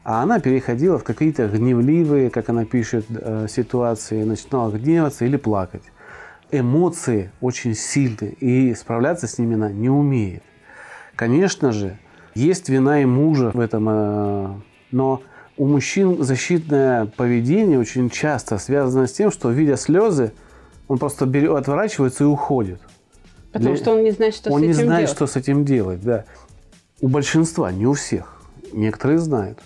А 0.05 0.21
она 0.21 0.39
переходила 0.39 0.99
в 0.99 1.03
какие-то 1.03 1.47
гневливые, 1.47 2.29
как 2.29 2.49
она 2.49 2.63
пишет, 2.63 3.07
э, 3.09 3.47
ситуации, 3.49 4.23
начинала 4.23 4.71
гневаться 4.71 5.25
или 5.25 5.35
плакать. 5.35 5.81
Эмоции 6.51 7.31
очень 7.41 7.73
сильные, 7.73 8.33
и 8.33 8.75
справляться 8.75 9.25
с 9.25 9.39
ними 9.39 9.55
она 9.55 9.71
не 9.71 9.89
умеет. 9.89 10.43
Конечно 11.15 11.71
же, 11.71 11.97
есть 12.35 12.69
вина 12.69 13.01
и 13.01 13.05
мужа 13.05 13.49
в 13.51 13.59
этом, 13.59 13.87
э, 13.89 14.53
но 14.91 15.23
у 15.57 15.65
мужчин 15.65 16.23
защитное 16.23 17.07
поведение 17.07 17.79
очень 17.79 18.11
часто 18.11 18.59
связано 18.59 19.07
с 19.07 19.11
тем, 19.11 19.31
что, 19.31 19.49
видя 19.49 19.75
слезы, 19.75 20.33
он 20.87 20.99
просто 20.99 21.25
берет, 21.25 21.57
отворачивается 21.57 22.25
и 22.25 22.27
уходит. 22.27 22.79
Потому 23.51 23.73
Для... 23.73 23.83
что 23.83 23.93
он 23.93 24.03
не 24.03 24.11
знает, 24.11 24.35
что 24.35 24.51
он 24.51 24.61
с 24.61 24.63
этим 24.63 24.67
делать. 24.67 24.77
Он 24.77 24.83
не 24.83 24.87
знает, 24.87 25.05
делать. 25.07 25.15
что 25.15 25.25
с 25.25 25.35
этим 25.35 25.65
делать, 25.65 26.01
да. 26.03 26.25
У 27.01 27.07
большинства, 27.07 27.71
не 27.71 27.87
у 27.87 27.93
всех. 27.93 28.39
Некоторые 28.71 29.17
знают 29.17 29.57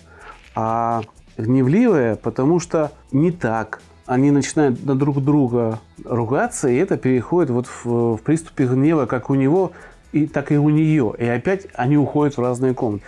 а 0.60 1.00
гневливые, 1.38 2.16
потому 2.16 2.60
что 2.60 2.92
не 3.12 3.30
так. 3.30 3.80
Они 4.04 4.30
начинают 4.30 4.84
на 4.84 4.94
друг 4.94 5.24
друга 5.24 5.78
ругаться, 6.04 6.68
и 6.68 6.76
это 6.76 6.98
переходит 6.98 7.50
вот 7.50 7.66
в, 7.66 8.16
в 8.16 8.22
приступе 8.22 8.66
гнева, 8.66 9.06
как 9.06 9.30
у 9.30 9.34
него, 9.34 9.72
и 10.12 10.26
так 10.26 10.52
и 10.52 10.58
у 10.58 10.68
нее. 10.68 11.14
И 11.18 11.24
опять 11.24 11.66
они 11.74 11.96
уходят 11.96 12.36
в 12.36 12.42
разные 12.42 12.74
комнаты. 12.74 13.04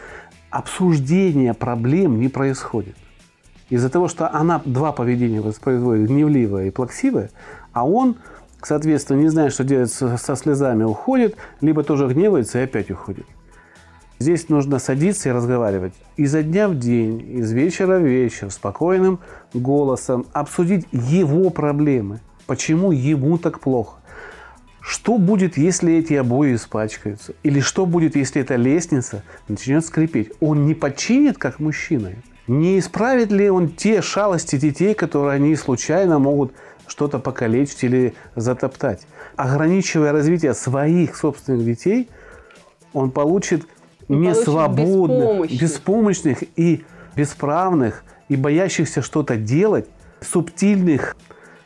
Обсуждение 0.49 1.53
проблем 1.53 2.21
не 2.21 2.29
происходит. 2.29 2.97
Из-за 3.69 3.91
того, 3.91 4.09
что 4.09 4.33
она 4.33 4.63
два 4.65 4.93
поведения 4.93 5.43
воспроизводит, 5.43 6.09
гневливое 6.09 6.69
и 6.69 6.71
плаксивое, 6.71 7.31
а 7.73 7.87
он, 7.87 8.17
соответственно, 8.63 9.21
не 9.21 9.29
зная, 9.29 9.51
что 9.51 9.65
делать 9.65 9.91
со 9.91 10.37
слезами, 10.37 10.85
уходит, 10.85 11.37
либо 11.61 11.83
тоже 11.83 12.07
гневается 12.07 12.61
и 12.61 12.65
опять 12.65 12.91
уходит. 12.91 13.27
Здесь 14.23 14.49
нужно 14.49 14.79
садиться 14.79 15.31
и 15.31 15.33
разговаривать 15.33 15.95
изо 16.17 16.45
дня 16.45 16.69
в 16.69 16.79
день, 16.79 17.39
из 17.39 17.51
вечера 17.51 17.99
в 17.99 18.05
вечер, 18.05 18.53
спокойным 18.53 19.19
голосом, 19.53 20.27
обсудить 20.33 20.87
его 20.93 21.51
проблемы. 21.51 22.21
Почему 22.47 22.93
ему 22.93 23.37
так 23.37 23.59
плохо? 23.59 23.99
Что 24.81 25.19
будет, 25.19 25.57
если 25.57 25.95
эти 25.95 26.15
обои 26.15 26.55
испачкаются? 26.55 27.35
Или 27.43 27.59
что 27.59 27.85
будет, 27.85 28.15
если 28.15 28.41
эта 28.41 28.55
лестница 28.55 29.25
начнет 29.49 29.85
скрипеть? 29.85 30.31
Он 30.39 30.67
не 30.67 30.75
починит, 30.75 31.37
как 31.37 31.59
мужчина? 31.59 32.13
Не 32.47 32.79
исправит 32.79 33.33
ли 33.33 33.51
он 33.51 33.71
те 33.71 34.03
шалости 34.03 34.55
детей, 34.55 34.95
которые 34.95 35.35
они 35.35 35.57
случайно 35.57 36.21
могут 36.21 36.53
что-то 36.87 37.19
покалечить 37.19 37.83
или 37.83 38.15
затоптать? 38.37 39.05
Ограничивая 39.35 40.13
развитие 40.13 40.55
своих 40.55 41.17
собственных 41.17 41.65
детей, 41.65 42.09
он 42.93 43.11
получит 43.11 43.67
не 44.21 44.35
свободных, 44.35 45.51
беспомощных. 45.51 45.61
беспомощных 45.61 46.43
и 46.57 46.85
бесправных, 47.17 48.05
и 48.29 48.37
боящихся 48.37 49.03
что-то 49.03 49.37
делать, 49.37 49.87
субтильных 50.21 51.17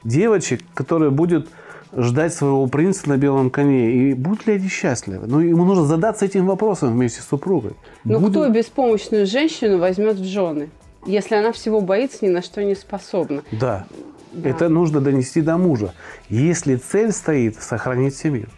девочек, 0.05 0.63
которые 0.75 1.11
будут 1.11 1.49
ждать 1.97 2.35
своего 2.35 2.67
принца 2.67 3.09
на 3.09 3.17
белом 3.17 3.51
коне. 3.51 3.91
И 3.93 4.15
будут 4.15 4.47
ли 4.47 4.55
они 4.55 4.69
счастливы? 4.69 5.27
Ну, 5.27 5.41
ему 5.41 5.65
нужно 5.65 5.85
задаться 5.85 6.25
этим 6.25 6.47
вопросом 6.47 6.93
вместе 6.93 7.21
с 7.21 7.27
супругой. 7.27 7.73
Но 8.05 8.21
Буду... 8.21 8.41
кто 8.41 8.49
беспомощную 8.49 9.27
женщину 9.27 9.79
возьмет 9.79 10.17
в 10.17 10.25
жены, 10.25 10.71
если 11.07 11.37
она 11.37 11.53
всего 11.53 11.81
боится, 11.81 12.25
ни 12.25 12.29
на 12.29 12.43
что 12.43 12.63
не 12.65 12.75
способна? 12.75 13.43
Да. 13.53 13.87
да. 14.33 14.51
Это 14.51 14.69
нужно 14.69 15.01
донести 15.01 15.41
до 15.41 15.57
мужа. 15.57 15.95
Если 16.29 16.77
цель 16.77 17.13
стоит 17.13 17.63
сохранить 17.63 18.17
семью. 18.17 18.49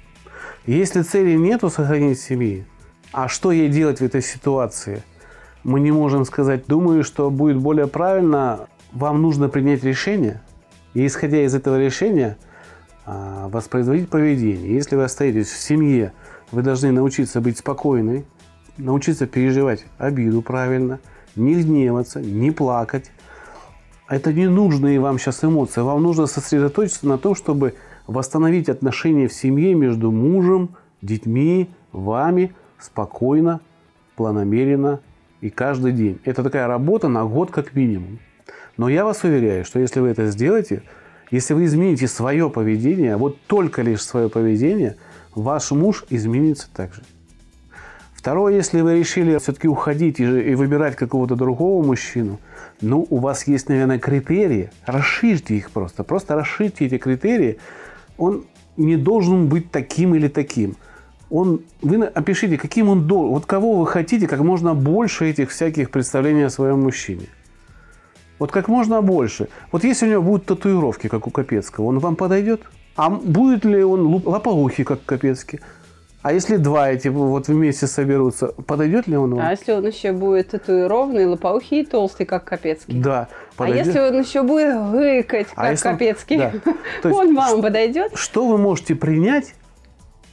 Если 0.66 1.02
цели 1.02 1.36
нету 1.36 1.70
сохранить 1.70 2.20
семью, 2.20 2.64
а 3.12 3.28
что 3.28 3.52
ей 3.52 3.68
делать 3.68 4.00
в 4.00 4.04
этой 4.04 4.22
ситуации? 4.22 5.02
Мы 5.64 5.80
не 5.80 5.90
можем 5.90 6.24
сказать. 6.24 6.66
Думаю, 6.66 7.04
что 7.04 7.30
будет 7.30 7.56
более 7.56 7.86
правильно. 7.86 8.68
Вам 8.92 9.22
нужно 9.22 9.48
принять 9.48 9.82
решение. 9.82 10.42
И 10.94 11.06
исходя 11.06 11.42
из 11.42 11.54
этого 11.54 11.78
решения, 11.78 12.36
а, 13.06 13.48
воспроизводить 13.48 14.10
поведение. 14.10 14.74
Если 14.74 14.96
вы 14.96 15.04
остаетесь 15.04 15.48
в 15.48 15.58
семье, 15.58 16.12
вы 16.52 16.62
должны 16.62 16.92
научиться 16.92 17.40
быть 17.40 17.58
спокойной, 17.58 18.24
научиться 18.76 19.26
переживать 19.26 19.84
обиду 19.98 20.42
правильно, 20.42 21.00
не 21.34 21.54
гневаться, 21.54 22.20
не 22.20 22.50
плакать. 22.50 23.10
Это 24.08 24.32
не 24.32 24.48
нужные 24.48 25.00
вам 25.00 25.18
сейчас 25.18 25.44
эмоции. 25.44 25.80
Вам 25.80 26.02
нужно 26.02 26.26
сосредоточиться 26.26 27.06
на 27.06 27.18
том, 27.18 27.34
чтобы 27.34 27.74
восстановить 28.06 28.68
отношения 28.68 29.28
в 29.28 29.34
семье 29.34 29.74
между 29.74 30.10
мужем, 30.10 30.76
детьми, 31.00 31.70
вами– 31.92 32.54
спокойно, 32.80 33.60
планомеренно 34.16 35.00
и 35.40 35.50
каждый 35.50 35.92
день. 35.92 36.20
Это 36.24 36.42
такая 36.42 36.66
работа 36.66 37.08
на 37.08 37.24
год 37.24 37.50
как 37.50 37.74
минимум. 37.74 38.18
Но 38.76 38.88
я 38.88 39.04
вас 39.04 39.24
уверяю, 39.24 39.64
что 39.64 39.78
если 39.78 40.00
вы 40.00 40.08
это 40.08 40.26
сделаете, 40.26 40.82
если 41.30 41.54
вы 41.54 41.64
измените 41.64 42.08
свое 42.08 42.48
поведение, 42.48 43.16
вот 43.16 43.40
только 43.46 43.82
лишь 43.82 44.02
свое 44.02 44.28
поведение, 44.28 44.96
ваш 45.34 45.70
муж 45.70 46.04
изменится 46.10 46.68
также. 46.72 47.02
Второе, 48.14 48.54
если 48.54 48.80
вы 48.80 48.98
решили 48.98 49.38
все-таки 49.38 49.68
уходить 49.68 50.18
и, 50.18 50.54
выбирать 50.54 50.96
какого-то 50.96 51.36
другого 51.36 51.84
мужчину, 51.84 52.40
ну, 52.80 53.06
у 53.10 53.18
вас 53.18 53.46
есть, 53.46 53.68
наверное, 53.68 53.98
критерии, 53.98 54.70
расширьте 54.86 55.54
их 55.54 55.70
просто, 55.70 56.02
просто 56.02 56.34
расширьте 56.34 56.86
эти 56.86 56.98
критерии. 56.98 57.58
Он 58.16 58.44
не 58.76 58.96
должен 58.96 59.48
быть 59.48 59.70
таким 59.70 60.14
или 60.14 60.28
таким– 60.28 60.76
он, 61.30 61.62
вы 61.82 62.04
опишите, 62.06 62.56
каким 62.56 62.88
он 62.88 63.06
должен, 63.06 63.32
вот 63.34 63.46
кого 63.46 63.78
вы 63.78 63.86
хотите, 63.86 64.26
как 64.26 64.40
можно 64.40 64.74
больше 64.74 65.28
этих 65.28 65.50
всяких 65.50 65.90
представлений 65.90 66.42
о 66.42 66.50
своем 66.50 66.82
мужчине. 66.82 67.26
Вот 68.38 68.52
как 68.52 68.68
можно 68.68 69.02
больше. 69.02 69.48
Вот 69.72 69.84
если 69.84 70.06
у 70.06 70.10
него 70.10 70.22
будут 70.22 70.46
татуировки, 70.46 71.08
как 71.08 71.26
у 71.26 71.30
Капецкого, 71.30 71.86
он 71.86 71.98
вам 71.98 72.16
подойдет? 72.16 72.62
А 72.96 73.10
будет 73.10 73.64
ли 73.64 73.82
он 73.82 74.22
лопоухий, 74.24 74.84
как 74.84 75.04
Капецкий? 75.04 75.60
А 76.20 76.32
если 76.32 76.56
два 76.56 76.90
эти 76.90 77.08
вот 77.08 77.46
вместе 77.46 77.86
соберутся, 77.86 78.48
подойдет 78.48 79.06
ли 79.06 79.16
он 79.16 79.34
вам? 79.34 79.46
А 79.46 79.52
если 79.52 79.72
он 79.72 79.86
еще 79.86 80.12
будет 80.12 80.50
татуированный, 80.50 81.26
лопоухий 81.26 81.82
и 81.82 81.84
толстый, 81.84 82.26
как 82.26 82.44
Капецкий? 82.44 83.00
Да. 83.00 83.28
Подойдет? 83.56 83.84
А 83.84 83.88
если 83.88 84.00
он 84.00 84.20
еще 84.20 84.42
будет 84.42 84.90
гыкать, 84.90 85.46
а 85.52 85.54
как 85.54 85.64
а 85.64 85.70
если... 85.70 85.88
Капецкий, 85.88 86.36
да. 86.38 86.52
он 87.04 87.36
вам 87.36 87.62
подойдет? 87.62 88.12
Что 88.14 88.46
вы 88.46 88.58
можете 88.58 88.96
принять 88.96 89.54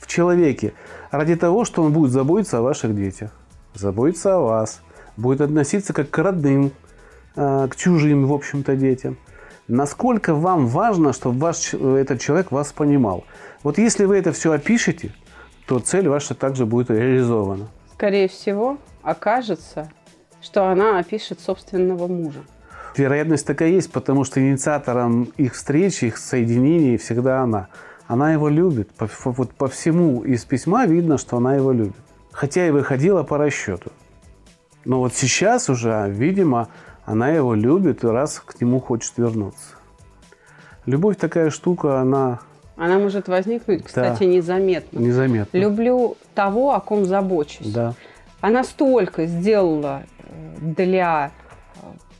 в 0.05 0.07
человеке 0.07 0.73
ради 1.09 1.35
того, 1.35 1.65
что 1.65 1.81
он 1.81 1.91
будет 1.91 2.11
заботиться 2.11 2.59
о 2.59 2.61
ваших 2.61 2.95
детях, 2.95 3.31
заботиться 3.73 4.35
о 4.35 4.39
вас, 4.39 4.81
будет 5.17 5.41
относиться 5.41 5.93
как 5.93 6.11
к 6.11 6.17
родным, 6.19 6.71
э, 7.35 7.67
к 7.69 7.75
чужим, 7.75 8.27
в 8.27 8.33
общем-то, 8.33 8.75
детям. 8.75 9.17
Насколько 9.67 10.35
вам 10.35 10.67
важно, 10.67 11.11
чтобы 11.11 11.39
ваш, 11.39 11.73
этот 11.73 12.21
человек 12.21 12.51
вас 12.51 12.71
понимал? 12.71 13.23
Вот 13.63 13.79
если 13.79 14.05
вы 14.05 14.17
это 14.17 14.31
все 14.31 14.51
опишете, 14.51 15.11
то 15.65 15.79
цель 15.79 16.07
ваша 16.07 16.35
также 16.35 16.67
будет 16.67 16.91
реализована. 16.91 17.67
Скорее 17.95 18.27
всего, 18.27 18.77
окажется, 19.01 19.89
что 20.39 20.67
она 20.67 20.99
опишет 20.99 21.39
собственного 21.39 22.07
мужа. 22.07 22.41
Вероятность 22.95 23.47
такая 23.47 23.69
есть, 23.69 23.91
потому 23.91 24.23
что 24.23 24.39
инициатором 24.39 25.23
их 25.37 25.55
встречи, 25.55 26.05
их 26.05 26.17
соединений 26.17 26.97
всегда 26.97 27.41
она. 27.41 27.69
Она 28.07 28.33
его 28.33 28.49
любит. 28.49 28.91
По, 28.91 29.07
вот 29.23 29.51
по 29.51 29.67
всему 29.67 30.23
из 30.23 30.45
письма 30.45 30.85
видно, 30.85 31.17
что 31.17 31.37
она 31.37 31.55
его 31.55 31.71
любит. 31.71 31.95
Хотя 32.31 32.67
и 32.67 32.71
выходила 32.71 33.23
по 33.23 33.37
расчету. 33.37 33.91
Но 34.83 34.99
вот 34.99 35.13
сейчас 35.13 35.69
уже, 35.69 36.05
видимо, 36.09 36.67
она 37.05 37.29
его 37.29 37.55
любит 37.55 38.03
и 38.03 38.07
раз 38.07 38.39
к 38.39 38.59
нему 38.61 38.79
хочет 38.79 39.13
вернуться. 39.17 39.75
Любовь 40.85 41.17
такая 41.17 41.49
штука, 41.49 41.99
она... 41.99 42.39
Она 42.75 42.99
может 42.99 43.27
возникнуть, 43.27 43.85
кстати, 43.85 44.19
да, 44.19 44.25
незаметно. 44.25 44.99
Незаметно. 44.99 45.57
Люблю 45.57 46.17
того, 46.35 46.73
о 46.73 46.81
ком 46.81 47.05
забочусь. 47.05 47.71
Да. 47.71 47.93
Она 48.41 48.63
столько 48.63 49.25
сделала 49.25 50.03
э, 50.19 50.57
для 50.59 51.31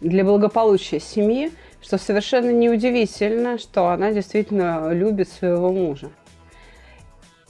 для 0.01 0.23
благополучия 0.23 0.99
семьи, 0.99 1.51
что 1.85 1.99
совершенно 1.99 2.49
неудивительно, 2.49 3.59
что 3.59 3.89
она 3.89 4.11
действительно 4.11 4.91
любит 4.91 5.29
своего 5.29 5.71
мужа. 5.71 6.09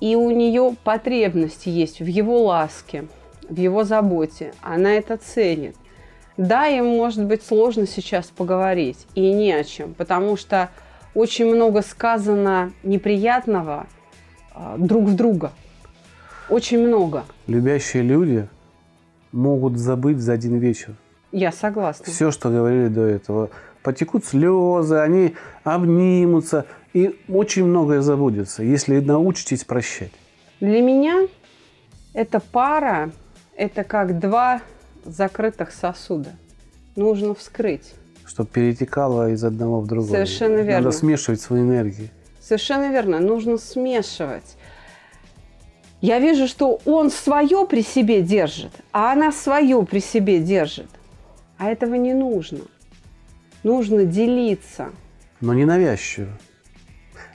И 0.02 0.18
у 0.18 0.30
нее 0.30 0.76
потребность 0.84 1.68
есть 1.68 2.02
в 2.02 2.06
его 2.06 2.44
ласке, 2.44 3.06
в 3.48 3.58
его 3.58 3.86
заботе. 3.86 4.54
Она 4.62 4.92
это 4.96 5.16
ценит. 5.16 5.78
Да, 6.36 6.68
им 6.68 6.86
может 6.86 7.24
быть 7.24 7.44
сложно 7.44 7.88
сейчас 7.88 8.26
поговорить, 8.26 9.08
и 9.16 9.32
не 9.32 9.54
о 9.54 9.64
чем, 9.64 9.94
потому 9.94 10.36
что 10.36 10.70
очень 11.14 11.46
много 11.46 11.82
сказано 11.82 12.74
неприятного 12.84 13.88
а, 14.54 14.76
друг 14.78 15.06
в 15.06 15.16
друга. 15.16 15.54
Очень 16.50 16.86
много. 16.86 17.24
Любящие 17.48 18.04
люди 18.04 18.50
могут 19.32 19.78
забыть 19.78 20.18
за 20.18 20.34
один 20.34 20.58
вечер 20.58 20.94
я 21.36 21.52
согласна. 21.52 22.06
Все, 22.06 22.32
что 22.32 22.50
говорили 22.50 22.88
до 22.88 23.02
этого. 23.02 23.50
Потекут 23.86 24.26
слезы, 24.26 24.96
они 24.96 25.36
обнимутся, 25.64 26.66
и 26.92 27.20
очень 27.30 27.66
многое 27.66 28.02
забудется, 28.02 28.64
если 28.64 29.00
научитесь 29.00 29.64
прощать. 29.64 30.12
Для 30.60 30.82
меня 30.82 31.28
эта 32.16 32.40
пара– 32.40 33.12
это 33.56 33.84
как 33.84 34.20
два 34.20 34.62
закрытых 35.06 35.72
сосуда. 35.72 36.32
Нужно 36.96 37.36
вскрыть. 37.36 37.94
Чтобы 38.26 38.50
перетекало 38.50 39.30
из 39.30 39.44
одного 39.44 39.82
в 39.82 39.86
другое. 39.86 40.26
Совершенно 40.26 40.62
верно. 40.62 40.86
Надо 40.86 40.92
смешивать 40.92 41.40
свои 41.40 41.62
энергии. 41.62 42.10
Совершенно 42.42 42.92
верно. 42.92 43.20
Нужно 43.20 43.60
смешивать. 43.60 44.58
Я 46.02 46.18
вижу, 46.18 46.48
что 46.48 46.80
он 46.86 47.12
свое 47.12 47.68
при 47.70 47.84
себе 47.84 48.24
держит, 48.24 48.72
а 48.92 49.12
она 49.12 49.32
свое 49.32 49.86
при 49.86 50.00
себе 50.00 50.40
держит. 50.40 50.90
А 51.60 51.70
этого 51.70 51.94
не 51.94 52.16
нужно. 52.16 52.62
Нужно 53.66 54.06
делиться. 54.06 54.92
Но 55.42 55.56
не 55.56 55.66
навязчиво. 55.66 56.30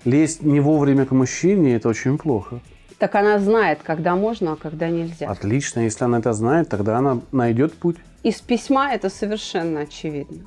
Лезть 0.04 0.42
не 0.42 0.60
вовремя 0.60 1.04
к 1.04 1.10
мужчине– 1.10 1.75
это 1.76 1.88
очень 1.88 2.18
плохо. 2.18 2.60
Так 3.00 3.16
она 3.16 3.40
знает, 3.40 3.80
когда 3.82 4.14
можно, 4.14 4.52
а 4.52 4.56
когда 4.56 4.88
нельзя. 4.88 5.28
Отлично. 5.28 5.80
Если 5.80 6.04
она 6.04 6.20
это 6.20 6.32
знает, 6.32 6.68
тогда 6.68 6.99
она 6.99 7.18
найдет 7.32 7.75
путь. 7.75 7.96
Из 8.22 8.40
письма 8.40 8.92
это 8.92 9.10
совершенно 9.10 9.80
очевидно. 9.80 10.46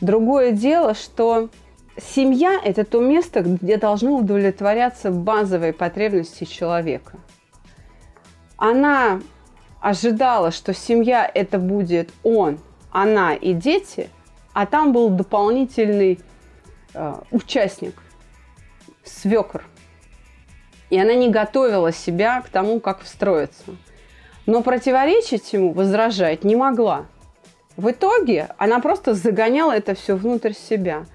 Другое 0.00 0.52
дело, 0.52 0.94
что 0.94 1.50
семья– 2.00 2.60
это 2.64 2.84
то 2.84 3.00
место, 3.00 3.40
где 3.40 3.76
должны 3.76 4.12
удовлетворяться 4.12 5.10
базовые 5.10 5.72
потребности 5.72 6.44
человека. 6.44 7.18
Она 8.56 9.20
ожидала, 9.80 10.52
что 10.52 10.72
семья– 10.74 11.28
это 11.34 11.58
будет 11.58 12.10
он– 12.22 12.60
она 12.94 13.34
и 13.34 13.52
дети, 13.54 14.08
а 14.54 14.66
там 14.66 14.92
был 14.92 15.10
дополнительный 15.10 16.20
э, 16.94 17.14
участник, 17.30 18.00
свекр. 19.02 19.64
И 20.90 20.98
она 20.98 21.14
не 21.14 21.28
готовила 21.28 21.92
себя 21.92 22.40
к 22.40 22.48
тому, 22.48 22.80
как 22.80 23.02
встроиться. 23.02 23.76
Но 24.46 24.62
противоречить 24.62 25.52
ему, 25.52 25.72
возражать 25.72 26.44
не 26.44 26.54
могла. 26.54 27.06
В 27.76 27.90
итоге 27.90 28.48
она 28.56 28.78
просто 28.78 29.14
загоняла 29.14 29.72
это 29.72 29.94
все 29.94 30.14
внутрь 30.14 30.52
себя. 30.52 31.06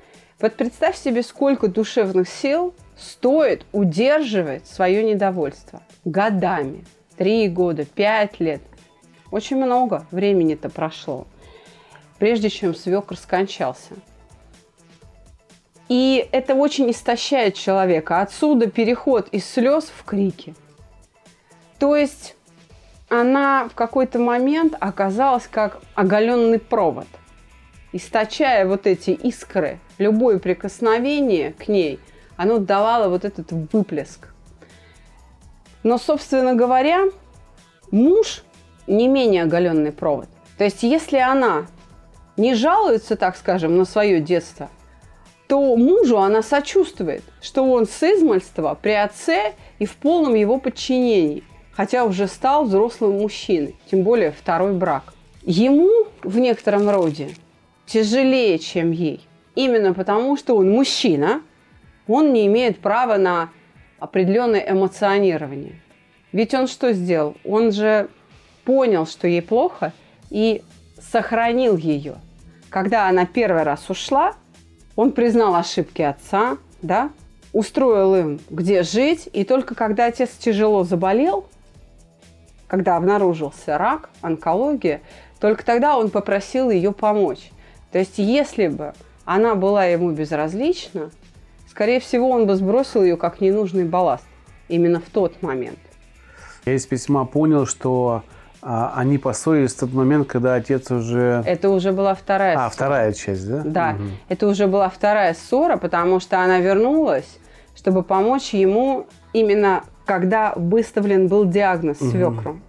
Вот 0.42 0.56
представь 0.56 0.98
себе, 0.98 1.24
сколько 1.24 1.70
душевных 1.70 2.28
сил 2.28 2.74
стоит 2.98 3.66
удерживать 3.72 4.68
свое 4.68 5.02
недовольство 5.04 5.82
годами. 6.04 6.84
Три 7.16 7.48
года, 7.48 7.86
пять 7.86 8.42
лет. 8.42 8.62
Очень 9.32 9.58
много 9.58 10.06
времени-то 10.12 10.70
прошло 10.70 11.28
прежде 12.20 12.50
чем 12.50 12.76
свекр 12.76 13.18
скончался. 13.18 13.96
И 15.88 16.28
это 16.32 16.54
очень 16.54 16.92
истощает 16.92 17.56
человека. 17.56 18.22
Отсюда 18.22 18.70
переход 18.70 19.28
из 19.30 19.50
слез 19.50 19.86
в 19.86 20.04
крики. 20.04 20.54
То 21.80 21.96
есть 21.96 22.36
она 23.08 23.68
в 23.70 23.74
какой-то 23.74 24.20
момент 24.20 24.76
оказалась 24.80 25.48
как 25.48 25.80
оголенный 25.96 26.60
провод. 26.60 27.08
Источая 27.92 28.68
вот 28.68 28.86
эти 28.86 29.10
искры, 29.10 29.80
любое 29.98 30.38
прикосновение 30.38 31.54
к 31.54 31.68
ней, 31.68 32.00
оно 32.38 32.60
давало 32.60 33.10
вот 33.10 33.26
этот 33.26 33.52
выплеск. 33.74 34.28
Но, 35.82 35.98
собственно 35.98 36.54
говоря, 36.54 37.06
муж 37.90 38.44
не 38.86 39.08
менее 39.08 39.44
оголенный 39.44 39.92
провод. 39.92 40.28
То 40.60 40.66
есть, 40.66 40.84
если 40.84 41.18
она 41.18 41.66
не 42.40 42.56
жалуется, 42.56 43.16
так 43.16 43.36
скажем, 43.36 43.78
на 43.78 43.86
свое 43.86 44.22
детство, 44.22 44.70
то 45.48 45.76
мужу 45.76 46.18
она 46.18 46.42
сочувствует, 46.42 47.24
что 47.42 47.64
он 47.64 47.86
с 47.86 48.02
измальства 48.04 48.78
при 48.82 48.92
отце 48.92 49.54
и 49.78 49.86
в 49.86 49.96
полном 49.96 50.36
его 50.36 50.58
подчинении, 50.58 51.44
хотя 51.72 52.06
уже 52.06 52.28
стал 52.28 52.66
взрослым 52.66 53.20
мужчиной, 53.20 53.76
тем 53.92 54.04
более 54.04 54.32
второй 54.32 54.74
брак. 54.74 55.14
Ему 55.42 55.90
в 56.24 56.38
некотором 56.40 56.90
роде 56.90 57.30
тяжелее, 57.86 58.58
чем 58.60 58.92
ей. 58.92 59.22
Именно 59.56 59.94
потому, 59.94 60.38
что 60.38 60.56
он 60.56 60.70
мужчина, 60.72 61.42
он 62.08 62.32
не 62.32 62.46
имеет 62.48 62.80
права 62.80 63.18
на 63.18 63.50
определенное 63.98 64.66
эмоционирование. 64.70 65.82
Ведь 66.32 66.54
он 66.54 66.68
что 66.68 66.94
сделал? 66.94 67.36
Он 67.44 67.72
же 67.72 68.08
понял, 68.64 69.08
что 69.08 69.28
ей 69.28 69.42
плохо, 69.42 69.94
и 70.30 70.62
сохранил 71.02 71.76
ее– 71.76 72.16
когда 72.70 73.08
она 73.08 73.26
первый 73.26 73.64
раз 73.64 73.90
ушла, 73.90 74.34
он 74.96 75.12
признал 75.12 75.56
ошибки 75.56 76.02
отца, 76.02 76.58
да, 76.82 77.10
устроил 77.54 78.16
им, 78.16 78.40
где 78.50 78.84
жить, 78.84 79.30
и 79.34 79.44
только 79.44 79.76
когда 79.76 80.06
отец 80.06 80.32
тяжело 80.32 80.84
заболел, 80.84 81.46
когда 82.68 82.98
обнаружился 82.98 83.78
рак, 83.78 84.10
онкология, 84.22 85.02
только 85.40 85.66
тогда 85.66 85.98
он 85.98 86.10
попросил 86.10 86.70
ее 86.70 86.92
помочь. 86.92 87.52
То 87.92 87.98
есть, 87.98 88.18
если 88.18 88.68
бы 88.68 88.94
она 89.26 89.56
была 89.56 89.86
ему 89.86 90.12
безразлична, 90.12 91.10
скорее 91.68 92.00
всего, 92.00 92.30
он 92.30 92.46
бы 92.46 92.56
сбросил 92.56 93.04
ее 93.04 93.18
как 93.18 93.42
ненужный 93.42 93.86
балласт 93.86 94.26
именно 94.68 95.00
в 95.00 95.10
тот 95.10 95.42
момент. 95.42 95.80
Я 96.66 96.76
из 96.76 96.86
письма 96.86 97.26
понял, 97.26 97.66
что 97.66 98.24
а 98.62 98.94
они 98.96 99.18
поссорились 99.18 99.74
в 99.74 99.80
тот 99.80 99.94
момент, 99.94 100.28
когда 100.28 100.56
отец 100.56 100.92
уже... 100.92 101.44
Это 101.46 101.70
уже 101.70 101.92
была 101.92 102.14
вторая 102.14 102.56
А, 102.56 102.58
ссора. 102.58 102.70
вторая 102.70 103.14
часть, 103.14 103.48
да? 103.50 103.62
Да, 103.64 103.96
угу. 103.96 104.10
это 104.28 104.48
уже 104.48 104.68
была 104.68 104.90
вторая 104.90 105.34
ссора, 105.34 105.78
потому 105.78 106.20
что 106.20 106.42
она 106.42 106.60
вернулась, 106.60 107.40
чтобы 107.76 108.04
помочь 108.04 108.54
ему 108.54 109.06
именно 109.32 109.84
когда 110.10 110.54
выставлен 110.56 111.28
был 111.28 111.46
диагноз 111.46 112.02
угу. 112.02 112.10
свекру. 112.10 112.60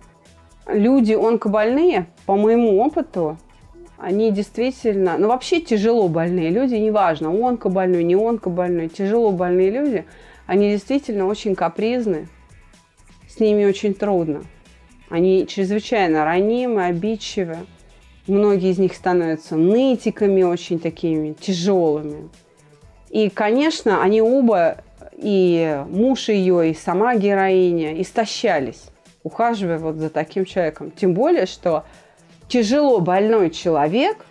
Люди 0.66 1.14
онкобольные, 1.14 2.06
по 2.26 2.36
моему 2.36 2.78
опыту, 2.80 3.38
они 3.96 4.30
действительно, 4.30 5.16
ну 5.16 5.28
вообще 5.28 5.60
тяжело 5.60 6.08
больные 6.08 6.50
люди, 6.50 6.74
неважно, 6.74 7.30
онкобольной, 7.30 8.04
не 8.04 8.14
онкобольной, 8.14 8.88
тяжело 8.88 9.32
больные 9.32 9.70
люди, 9.70 10.04
они 10.46 10.70
действительно 10.70 11.26
очень 11.26 11.54
капризны, 11.54 12.28
с 13.26 13.40
ними 13.40 13.64
очень 13.64 13.94
трудно. 13.94 14.42
Они 15.10 15.44
чрезвычайно 15.46 16.24
ранимы, 16.24 16.86
обидчивы. 16.86 17.58
Многие 18.28 18.70
из 18.70 18.78
них 18.78 18.94
становятся 18.94 19.56
нытиками 19.56 20.44
очень 20.44 20.78
такими 20.78 21.32
тяжелыми. 21.32 22.28
И, 23.10 23.28
конечно, 23.28 24.02
они 24.04 24.22
оба, 24.22 24.84
и 25.16 25.82
муж 25.88 26.28
ее, 26.28 26.70
и 26.70 26.74
сама 26.74 27.16
героиня, 27.16 28.00
истощались, 28.00 28.84
ухаживая 29.24 29.78
вот 29.78 29.96
за 29.96 30.10
таким 30.10 30.44
человеком. 30.44 30.92
Тем 30.92 31.12
более, 31.12 31.46
что 31.46 31.84
тяжело 32.46 33.00
больной 33.00 33.50
человек 33.50 34.24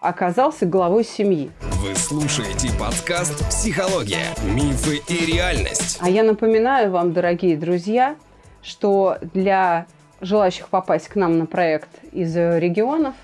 оказался 0.00 0.64
главой 0.64 1.04
семьи. 1.04 1.50
Вы 1.60 1.94
слушаете 1.94 2.70
подкаст 2.80 3.46
«Психология. 3.50 4.28
Мифы 4.54 5.00
и 5.08 5.26
реальность». 5.26 5.98
А 6.00 6.08
я 6.08 6.22
напоминаю 6.22 6.90
вам, 6.90 7.12
дорогие 7.12 7.54
друзья, 7.58 8.16
что 8.62 9.18
для 9.34 9.86
желающих 10.22 10.68
попасть 10.68 11.08
к 11.08 11.16
нам 11.16 11.38
на 11.38 11.46
проект 11.46 11.90
из 12.12 12.34
регионов 12.34 13.14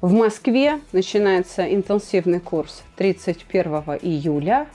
в 0.00 0.12
Москве 0.12 0.80
начинается 0.92 1.64
интенсивный 1.74 2.40
курс 2.40 2.82
31 2.96 3.66
июля, 4.02 4.66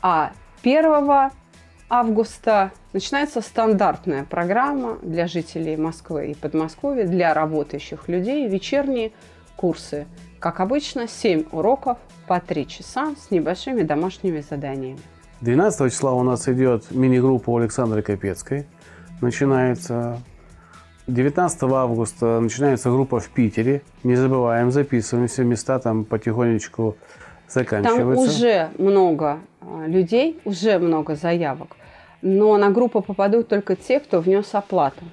а 0.00 0.32
1 0.62 1.30
августа 1.88 2.70
начинается 2.92 3.40
стандартная 3.40 4.24
программа 4.24 4.98
для 5.02 5.26
жителей 5.26 5.76
Москвы 5.76 6.28
и 6.28 6.34
Подмосковья, 6.34 7.04
для 7.04 7.34
работающих 7.34 8.06
людей, 8.08 8.46
вечерние 8.46 9.10
курсы. 9.56 10.06
Как 10.38 10.60
обычно, 10.60 11.08
7 11.08 11.46
уроков 11.50 11.98
по 12.28 12.38
3 12.40 12.68
часа 12.68 13.14
с 13.16 13.32
небольшими 13.32 13.82
домашними 13.82 14.40
заданиями. 14.40 15.00
12 15.40 15.92
числа 15.92 16.12
у 16.12 16.22
нас 16.22 16.48
идет 16.48 16.92
мини-группа 16.92 17.50
у 17.50 17.56
Александры 17.58 18.02
Капецкой. 18.02 18.66
Начинается 19.20 20.18
19 21.10 21.62
августа 21.64 22.40
начинается 22.40 22.90
группа 22.90 23.20
в 23.20 23.28
Питере. 23.28 23.82
Не 24.04 24.16
забываем, 24.16 24.70
записываемся. 24.70 25.44
Места 25.44 25.78
там 25.78 26.04
потихонечку 26.04 26.96
заканчиваются. 27.48 28.26
Там 28.26 28.34
уже 28.34 28.70
много 28.78 29.40
а, 29.60 29.86
людей, 29.86 30.40
уже 30.44 30.78
много 30.78 31.16
заявок. 31.16 31.76
Но 32.22 32.56
на 32.58 32.70
группу 32.70 33.00
попадут 33.00 33.48
только 33.48 33.76
те, 33.76 33.98
кто 34.00 34.20
внес 34.20 34.54
оплату. 34.54 35.04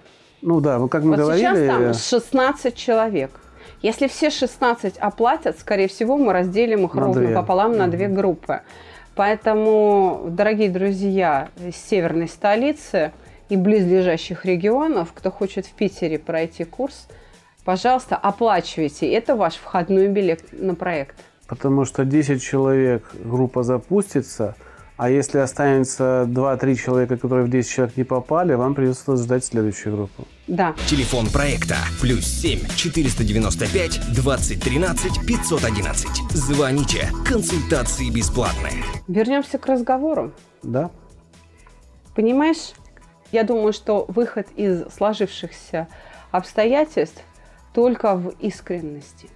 Ну 0.41 0.59
да, 0.61 0.77
ну 0.77 0.87
как 0.87 1.03
мы 1.03 1.11
вот 1.11 1.19
говорили... 1.19 1.45
сейчас 1.45 2.11
там 2.11 2.21
16 2.21 2.75
человек. 2.75 3.31
Если 3.81 4.07
все 4.07 4.29
16 4.29 4.97
оплатят, 4.97 5.59
скорее 5.59 5.87
всего, 5.87 6.17
мы 6.17 6.33
разделим 6.33 6.85
их 6.85 6.93
На 6.93 7.01
ровно 7.01 7.21
две. 7.21 7.35
пополам 7.35 7.77
на 7.77 7.87
две 7.87 8.07
группы. 8.07 8.61
Поэтому, 9.15 10.25
дорогие 10.29 10.69
друзья 10.69 11.49
из 11.65 11.75
северной 11.75 12.27
столицы 12.27 13.11
и 13.49 13.55
близлежащих 13.55 14.45
регионов, 14.45 15.13
кто 15.13 15.31
хочет 15.31 15.65
в 15.65 15.71
Питере 15.73 16.19
пройти 16.19 16.63
курс, 16.63 17.07
пожалуйста, 17.63 18.15
оплачивайте. 18.15 19.11
Это 19.11 19.35
ваш 19.35 19.55
входной 19.55 20.07
билет 20.07 20.43
на 20.51 20.75
проект. 20.75 21.15
Потому 21.47 21.85
что 21.85 22.03
10 22.03 22.41
человек 22.41 23.09
группа 23.23 23.63
запустится, 23.63 24.55
а 24.97 25.11
если 25.11 25.37
останется 25.37 26.25
2-3 26.27 26.75
человека, 26.75 27.17
которые 27.17 27.45
в 27.45 27.49
10 27.49 27.69
человек 27.69 27.97
не 27.97 28.03
попали, 28.03 28.55
вам 28.55 28.73
придется 28.73 29.15
ждать 29.15 29.45
следующую 29.45 29.95
группу. 29.95 30.27
Да. 30.47 30.73
Телефон 30.87 31.27
проекта 31.27 31.75
плюс 32.01 32.25
7 32.25 32.67
495 32.75 34.13
2013 34.13 35.25
511. 35.25 36.07
Звоните. 36.31 37.11
Консультации 37.25 38.09
бесплатные. 38.09 38.83
Вернемся 39.07 39.59
к 39.59 39.67
разговору. 39.67 40.33
Да? 40.63 40.89
Понимаешь, 42.15 42.73
я 43.31 43.43
думаю, 43.43 43.73
что 43.73 44.05
выход 44.07 44.47
из 44.55 44.87
сложившихся 44.93 45.87
обстоятельств 46.31 47.21
только 47.73 48.15
в 48.15 48.29
искренности. 48.39 49.29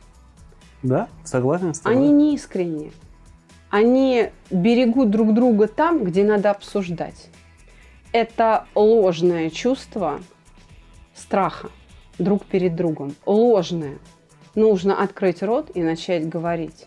Да? 0.84 1.08
Согласен 1.24 1.74
с 1.74 1.80
тобой? 1.80 1.98
Они 1.98 2.10
не 2.10 2.36
искренние. 2.36 2.92
Они 3.70 4.32
берегут 4.50 5.10
друг 5.10 5.34
друга 5.34 5.68
там, 5.68 6.04
где 6.04 6.24
надо 6.24 6.52
обсуждать. 6.52 7.30
Это 8.12 8.66
ложное 8.76 9.50
чувство 9.50 10.20
страха 11.16 11.70
друг 12.18 12.46
перед 12.46 12.76
другом. 12.76 13.16
Ложное. 13.26 14.00
Нужно 14.56 15.02
открыть 15.02 15.42
рот 15.42 15.72
и 15.74 15.82
начать 15.82 16.28
говорить. 16.28 16.86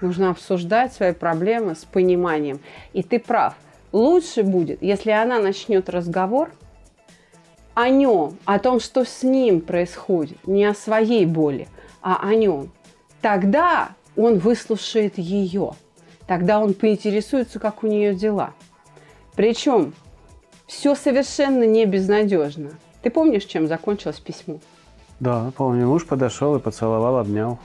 Нужно 0.00 0.30
обсуждать 0.30 0.92
свои 0.92 1.12
проблемы 1.12 1.74
с 1.74 1.84
пониманием. 1.84 2.60
И 2.92 3.02
ты 3.02 3.18
прав. 3.20 3.54
Лучше 3.92 4.42
будет, 4.42 4.82
если 4.82 5.10
она 5.10 5.38
начнет 5.38 5.88
разговор 5.88 6.50
о 7.74 7.88
нем, 7.88 8.36
о 8.44 8.58
том, 8.58 8.80
что 8.80 9.04
с 9.04 9.22
ним 9.22 9.60
происходит, 9.60 10.46
не 10.46 10.64
о 10.64 10.74
своей 10.74 11.24
боли, 11.26 11.68
а 12.02 12.18
о 12.22 12.34
нем. 12.34 12.70
Тогда 13.22 13.90
он 14.16 14.38
выслушает 14.38 15.16
ее. 15.16 15.72
Тогда 16.26 16.60
он 16.60 16.74
поинтересуется, 16.74 17.58
как 17.58 17.82
у 17.82 17.86
нее 17.86 18.14
дела. 18.14 18.52
Причем 19.34 19.94
все 20.66 20.94
совершенно 20.94 21.64
не 21.64 21.86
безнадежно. 21.86 22.72
Ты 23.02 23.10
помнишь, 23.10 23.44
чем 23.44 23.66
закончилось 23.68 24.18
письмо? 24.18 24.58
Да, 25.20 25.52
помню. 25.56 25.86
Муж 25.86 26.04
подошел 26.06 26.56
и 26.56 26.60
поцеловал, 26.60 27.16
обнял. 27.16 27.58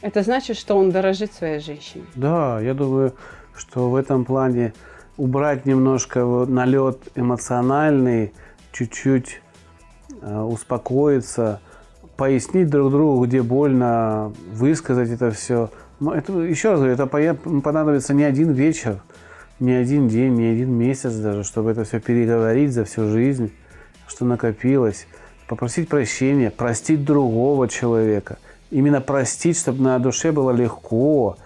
Это 0.00 0.22
значит, 0.22 0.56
что 0.56 0.76
он 0.76 0.90
дорожит 0.90 1.32
своей 1.32 1.60
женщиной. 1.60 2.06
Да, 2.16 2.60
я 2.60 2.74
думаю, 2.74 3.14
что 3.54 3.88
в 3.88 3.94
этом 3.94 4.24
плане 4.24 4.74
убрать 5.16 5.66
немножко 5.66 6.24
налет 6.24 6.98
эмоциональный, 7.14 8.32
чуть-чуть 8.72 9.40
э, 10.20 10.40
успокоиться, 10.40 11.60
пояснить 12.16 12.70
друг 12.70 12.90
другу, 12.90 13.26
где 13.26 13.42
больно, 13.42 14.32
высказать 14.52 15.10
это 15.10 15.30
все. 15.30 15.70
Но 16.00 16.14
это, 16.14 16.32
еще 16.40 16.70
раз 16.70 16.80
говорю, 16.80 16.94
это 16.94 17.06
понадобится 17.06 18.14
не 18.14 18.24
один 18.24 18.52
вечер, 18.52 19.02
не 19.60 19.72
один 19.72 20.08
день, 20.08 20.34
не 20.34 20.46
один 20.46 20.72
месяц 20.72 21.14
даже, 21.14 21.44
чтобы 21.44 21.70
это 21.70 21.84
все 21.84 22.00
переговорить 22.00 22.72
за 22.72 22.84
всю 22.84 23.08
жизнь, 23.08 23.52
что 24.06 24.24
накопилось. 24.24 25.06
Попросить 25.46 25.88
прощения, 25.88 26.50
простить 26.50 27.04
другого 27.04 27.68
человека. 27.68 28.38
Именно 28.70 29.00
простить, 29.00 29.58
чтобы 29.58 29.82
на 29.82 29.98
душе 29.98 30.32
было 30.32 30.50
легко, 30.50 31.36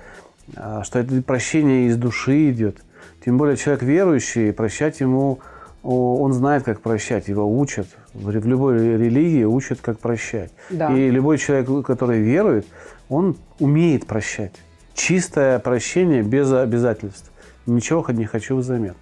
а, 0.55 0.85
что 0.85 1.01
это 1.01 1.21
прощение 1.23 1.89
из 1.89 1.97
души 1.97 2.51
идет. 2.51 2.85
Тем 3.27 3.39
более 3.39 3.57
человек 3.57 3.83
верующий, 3.83 4.53
прощать 4.53 5.01
ему, 5.01 5.41
он 5.83 6.33
знает, 6.33 6.63
как 6.63 6.81
прощать, 6.81 7.27
его 7.27 7.59
учат. 7.59 7.89
В 8.15 8.31
любой 8.31 8.79
религии 8.79 9.43
учат, 9.43 9.81
как 9.81 9.99
прощать. 9.99 10.53
Да. 10.71 10.97
И 10.97 11.11
любой 11.11 11.39
человек, 11.39 11.85
который 11.85 12.21
верует, 12.21 12.69
он 13.09 13.37
умеет 13.59 14.07
прощать. 14.07 14.53
Чистое 14.95 15.59
прощение 15.59 16.23
без 16.23 16.53
обязательств. 16.53 17.33
Ничего 17.67 18.05
хоть 18.05 18.15
не 18.15 18.27
хочу 18.27 18.55
взамен. 18.59 18.95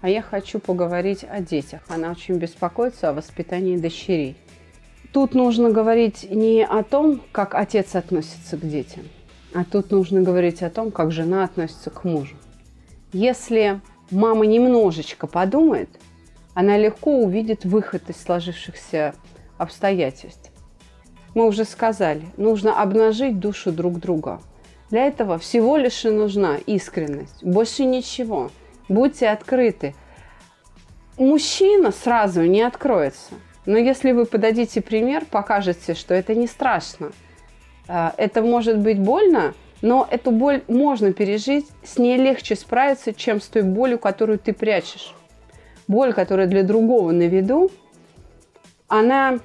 А 0.00 0.08
я 0.08 0.22
хочу 0.22 0.58
поговорить 0.58 1.26
о 1.30 1.42
детях. 1.42 1.82
Она 1.88 2.12
очень 2.12 2.38
беспокоится 2.38 3.10
о 3.10 3.12
воспитании 3.12 3.76
дочерей. 3.76 4.38
Тут 5.12 5.34
нужно 5.34 5.70
говорить 5.70 6.26
не 6.30 6.64
о 6.64 6.82
том, 6.82 7.20
как 7.30 7.54
отец 7.54 7.94
относится 7.94 8.56
к 8.56 8.66
детям, 8.66 9.02
а 9.52 9.64
тут 9.64 9.90
нужно 9.90 10.22
говорить 10.22 10.62
о 10.62 10.70
том, 10.70 10.90
как 10.90 11.12
жена 11.12 11.44
относится 11.44 11.90
к 11.90 12.04
мужу. 12.04 12.36
Если 13.12 13.80
мама 14.10 14.46
немножечко 14.46 15.26
подумает, 15.26 15.88
она 16.54 16.76
легко 16.76 17.18
увидит 17.18 17.64
выход 17.64 18.08
из 18.08 18.22
сложившихся 18.22 19.14
обстоятельств. 19.58 20.50
Мы 21.34 21.46
уже 21.46 21.64
сказали, 21.64 22.22
нужно 22.36 22.80
обнажить 22.80 23.38
душу 23.38 23.72
друг 23.72 23.98
друга. 23.98 24.40
Для 24.90 25.06
этого 25.06 25.38
всего 25.38 25.76
лишь 25.76 26.04
и 26.04 26.10
нужна 26.10 26.56
искренность, 26.66 27.44
больше 27.44 27.84
ничего. 27.84 28.50
Будьте 28.88 29.28
открыты. 29.28 29.94
Мужчина 31.16 31.92
сразу 31.92 32.42
не 32.42 32.62
откроется. 32.62 33.34
Но 33.66 33.76
если 33.78 34.12
вы 34.12 34.24
подадите 34.24 34.80
пример, 34.80 35.24
покажете, 35.24 35.94
что 35.94 36.14
это 36.14 36.34
не 36.34 36.46
страшно. 36.46 37.12
А, 37.86 38.14
Это 38.16 38.42
может 38.42 38.78
быть 38.78 38.98
больно, 38.98 39.54
но 39.82 40.06
эту 40.10 40.30
боль 40.30 40.62
можно 40.68 41.12
пережить, 41.12 41.66
с 41.82 41.98
ней 41.98 42.16
легче 42.16 42.54
справиться, 42.54 43.12
чем 43.12 43.40
с 43.40 43.46
той 43.46 43.62
болью, 43.62 43.98
которую 43.98 44.38
ты 44.38 44.52
прячешь. 44.52 45.14
Боль, 45.88 46.12
которая 46.12 46.46
для 46.46 46.62
другого 46.62 47.12
на 47.12 47.26
виду, 47.26 47.70
она 48.88 49.38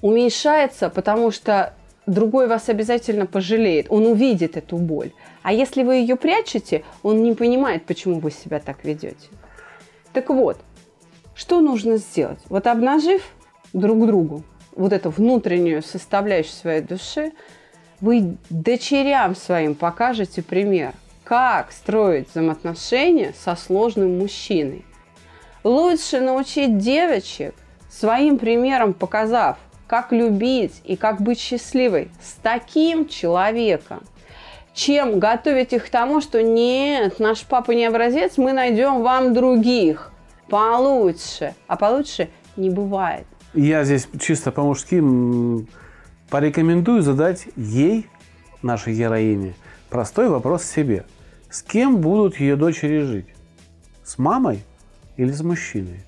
уменьшается, 0.00 0.90
потому 0.90 1.30
что 1.30 1.74
другой 2.06 2.46
вас 2.46 2.68
обязательно 2.68 3.26
пожалеет. 3.26 3.86
Он 3.90 4.06
увидит 4.06 4.56
эту 4.56 4.76
боль. 4.76 5.12
А 5.42 5.52
если 5.52 5.82
вы 5.82 5.96
ее 5.96 6.16
прячете, 6.16 6.84
он 7.02 7.22
не 7.22 7.34
понимает, 7.34 7.84
почему 7.84 8.20
вы 8.20 8.30
себя 8.30 8.60
так 8.60 8.84
ведете. 8.84 9.28
Так 10.12 10.30
вот, 10.30 10.58
что 11.34 11.60
нужно 11.60 11.96
сделать? 11.96 12.38
Вот 12.48 12.66
обнажив 12.66 13.22
друг 13.72 14.06
другу 14.06 14.42
вот 14.76 14.92
эту 14.92 15.10
внутреннюю 15.10 15.82
составляющую 15.82 16.54
своей 16.54 16.80
души, 16.80 17.32
вы 18.00 18.36
дочерям 18.50 19.34
своим 19.34 19.74
покажете 19.74 20.42
пример, 20.42 20.92
как 21.24 21.72
строить 21.72 22.28
взаимоотношения 22.30 23.34
со 23.38 23.56
сложным 23.56 24.18
мужчиной. 24.18 24.84
Лучше 25.62 26.20
научить 26.20 26.78
девочек 26.78 27.54
своим 27.90 28.38
примером 28.38 28.92
показав, 28.92 29.56
как 29.86 30.12
любить 30.12 30.80
и 30.84 30.96
как 30.96 31.20
быть 31.20 31.38
счастливой 31.38 32.10
с 32.22 32.34
таким 32.42 33.08
человеком, 33.08 34.02
чем 34.74 35.20
готовить 35.20 35.72
их 35.72 35.86
к 35.86 35.88
тому, 35.88 36.20
что 36.20 36.42
нет, 36.42 37.20
наш 37.20 37.42
папа 37.42 37.70
не 37.70 37.86
образец, 37.86 38.36
мы 38.36 38.52
найдем 38.52 39.02
вам 39.02 39.32
других 39.32 40.10
получше. 40.48 41.54
А 41.68 41.76
получше 41.76 42.28
не 42.56 42.70
бывает. 42.70 43.26
Я 43.54 43.84
здесь 43.84 44.08
чисто 44.20 44.50
по-мужски 44.50 45.00
порекомендую 46.34 47.00
задать 47.00 47.46
ей, 47.54 48.10
нашей 48.60 48.92
героине, 48.92 49.54
простой 49.88 50.28
вопрос 50.28 50.64
себе. 50.64 51.04
С 51.48 51.62
кем 51.62 51.98
будут 51.98 52.40
ее 52.40 52.56
дочери 52.56 53.02
жить? 53.02 53.28
С 54.02 54.18
мамой 54.18 54.64
или 55.16 55.30
с 55.30 55.44
мужчиной? 55.44 56.00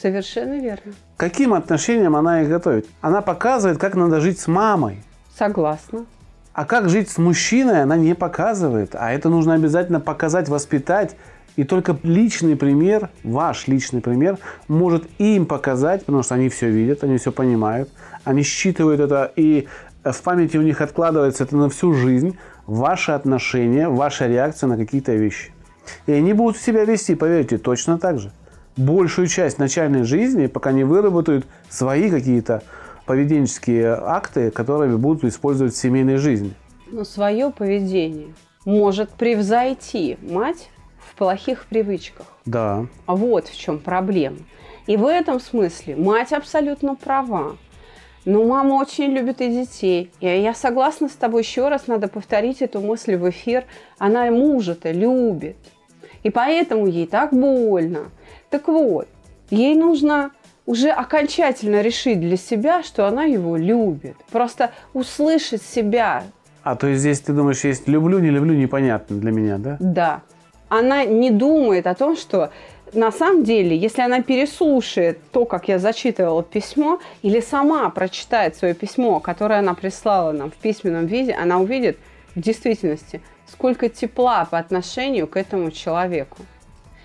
Совершенно 0.00 0.58
верно. 0.58 0.94
Каким 1.18 1.52
отношениям 1.52 2.16
она 2.16 2.40
их 2.40 2.48
готовит? 2.48 2.86
Она 3.02 3.20
показывает, 3.20 3.76
как 3.76 3.94
надо 3.94 4.22
жить 4.22 4.40
с 4.40 4.46
мамой. 4.46 5.02
Согласна. 5.36 6.06
А 6.54 6.64
как 6.64 6.88
жить 6.88 7.10
с 7.10 7.18
мужчиной, 7.18 7.82
она 7.82 7.98
не 7.98 8.14
показывает. 8.14 8.94
А 8.94 9.12
это 9.12 9.28
нужно 9.28 9.52
обязательно 9.52 10.00
показать, 10.00 10.48
воспитать. 10.48 11.14
И 11.56 11.64
только 11.64 11.96
личный 12.02 12.56
пример, 12.56 13.10
ваш 13.22 13.68
личный 13.68 14.00
пример, 14.00 14.38
может 14.66 15.04
им 15.18 15.46
показать, 15.46 16.04
потому 16.04 16.22
что 16.22 16.34
они 16.34 16.48
все 16.48 16.68
видят, 16.68 17.04
они 17.04 17.16
все 17.18 17.30
понимают, 17.30 17.90
они 18.24 18.42
считывают 18.42 19.00
это, 19.00 19.30
и 19.36 19.68
в 20.02 20.22
памяти 20.22 20.56
у 20.56 20.62
них 20.62 20.80
откладывается 20.80 21.44
это 21.44 21.56
на 21.56 21.68
всю 21.68 21.94
жизнь, 21.94 22.36
ваши 22.66 23.12
отношения, 23.12 23.88
ваша 23.88 24.26
реакция 24.26 24.66
на 24.66 24.76
какие-то 24.76 25.14
вещи. 25.14 25.52
И 26.06 26.12
они 26.12 26.32
будут 26.32 26.56
себя 26.56 26.84
вести, 26.84 27.14
поверьте, 27.14 27.58
точно 27.58 27.98
так 27.98 28.18
же. 28.18 28.32
Большую 28.76 29.28
часть 29.28 29.58
начальной 29.58 30.02
жизни, 30.02 30.46
пока 30.46 30.72
не 30.72 30.82
выработают 30.82 31.46
свои 31.68 32.10
какие-то 32.10 32.62
поведенческие 33.06 33.94
акты, 33.94 34.50
которые 34.50 34.96
будут 34.96 35.24
использовать 35.24 35.74
в 35.74 35.76
семейной 35.76 36.16
жизни. 36.16 36.54
Но 36.90 37.04
свое 37.04 37.50
поведение 37.50 38.34
может 38.64 39.10
превзойти 39.10 40.18
мать 40.22 40.70
в 41.14 41.18
плохих 41.18 41.66
привычках. 41.66 42.26
Да. 42.44 42.86
А 43.06 43.14
вот 43.14 43.48
в 43.48 43.56
чем 43.56 43.78
проблема. 43.78 44.38
И 44.86 44.96
в 44.96 45.06
этом 45.06 45.40
смысле 45.40 45.96
мать 45.96 46.32
абсолютно 46.32 46.96
права. 46.96 47.56
Но 48.24 48.44
мама 48.44 48.74
очень 48.74 49.12
любит 49.12 49.40
и 49.40 49.48
детей. 49.48 50.10
И 50.20 50.26
я 50.26 50.54
согласна 50.54 51.08
с 51.08 51.12
тобой, 51.12 51.42
еще 51.42 51.68
раз 51.68 51.86
надо 51.86 52.08
повторить 52.08 52.62
эту 52.62 52.80
мысль 52.80 53.16
в 53.16 53.28
эфир. 53.28 53.64
Она 53.98 54.30
мужа-то 54.30 54.90
любит. 54.90 55.56
И 56.22 56.30
поэтому 56.30 56.86
ей 56.86 57.06
так 57.06 57.32
больно. 57.32 58.10
Так 58.50 58.68
вот, 58.68 59.06
ей 59.50 59.74
нужно 59.74 60.32
уже 60.66 60.88
окончательно 60.88 61.82
решить 61.82 62.18
для 62.18 62.36
себя, 62.36 62.82
что 62.82 63.06
она 63.06 63.24
его 63.24 63.56
любит. 63.56 64.16
Просто 64.30 64.72
услышать 64.94 65.62
себя. 65.62 66.24
А 66.62 66.76
то 66.76 66.86
есть 66.86 67.00
здесь 67.00 67.20
ты 67.20 67.34
думаешь, 67.34 67.62
есть 67.64 67.86
люблю, 67.88 68.18
не 68.18 68.30
люблю, 68.30 68.54
непонятно 68.54 69.18
для 69.18 69.30
меня, 69.30 69.58
да? 69.58 69.76
Да. 69.78 70.22
Она 70.78 71.04
не 71.04 71.30
думает 71.30 71.86
о 71.86 71.94
том, 71.94 72.16
что 72.16 72.50
на 72.92 73.12
самом 73.12 73.44
деле, 73.44 73.76
если 73.76 74.02
она 74.02 74.22
переслушает 74.22 75.20
то, 75.30 75.44
как 75.44 75.68
я 75.68 75.78
зачитывала 75.78 76.42
письмо, 76.42 76.98
или 77.22 77.38
сама 77.38 77.88
прочитает 77.90 78.56
свое 78.56 78.74
письмо, 78.74 79.20
которое 79.20 79.60
она 79.60 79.74
прислала 79.74 80.32
нам 80.32 80.50
в 80.50 80.54
письменном 80.54 81.06
виде, 81.06 81.32
она 81.32 81.60
увидит 81.60 81.98
в 82.34 82.40
действительности, 82.40 83.20
сколько 83.46 83.88
тепла 83.88 84.48
по 84.50 84.58
отношению 84.58 85.28
к 85.28 85.36
этому 85.36 85.70
человеку. 85.70 86.38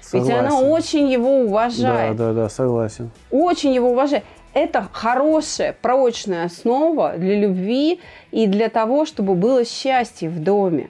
Согласен. 0.02 0.34
Ведь 0.34 0.40
она 0.40 0.60
очень 0.62 1.08
его 1.12 1.42
уважает. 1.42 2.16
Да, 2.16 2.30
да, 2.30 2.34
да, 2.34 2.50
согласен. 2.50 3.12
Очень 3.30 3.76
его 3.76 3.92
уважает. 3.92 4.24
Это 4.56 4.90
хорошая, 4.92 5.78
прочная 5.80 6.46
основа 6.46 7.14
для 7.18 7.40
любви 7.40 8.00
и 8.32 8.48
для 8.48 8.70
того, 8.70 9.06
чтобы 9.06 9.36
было 9.36 9.64
счастье 9.64 10.28
в 10.28 10.42
доме. 10.42 10.90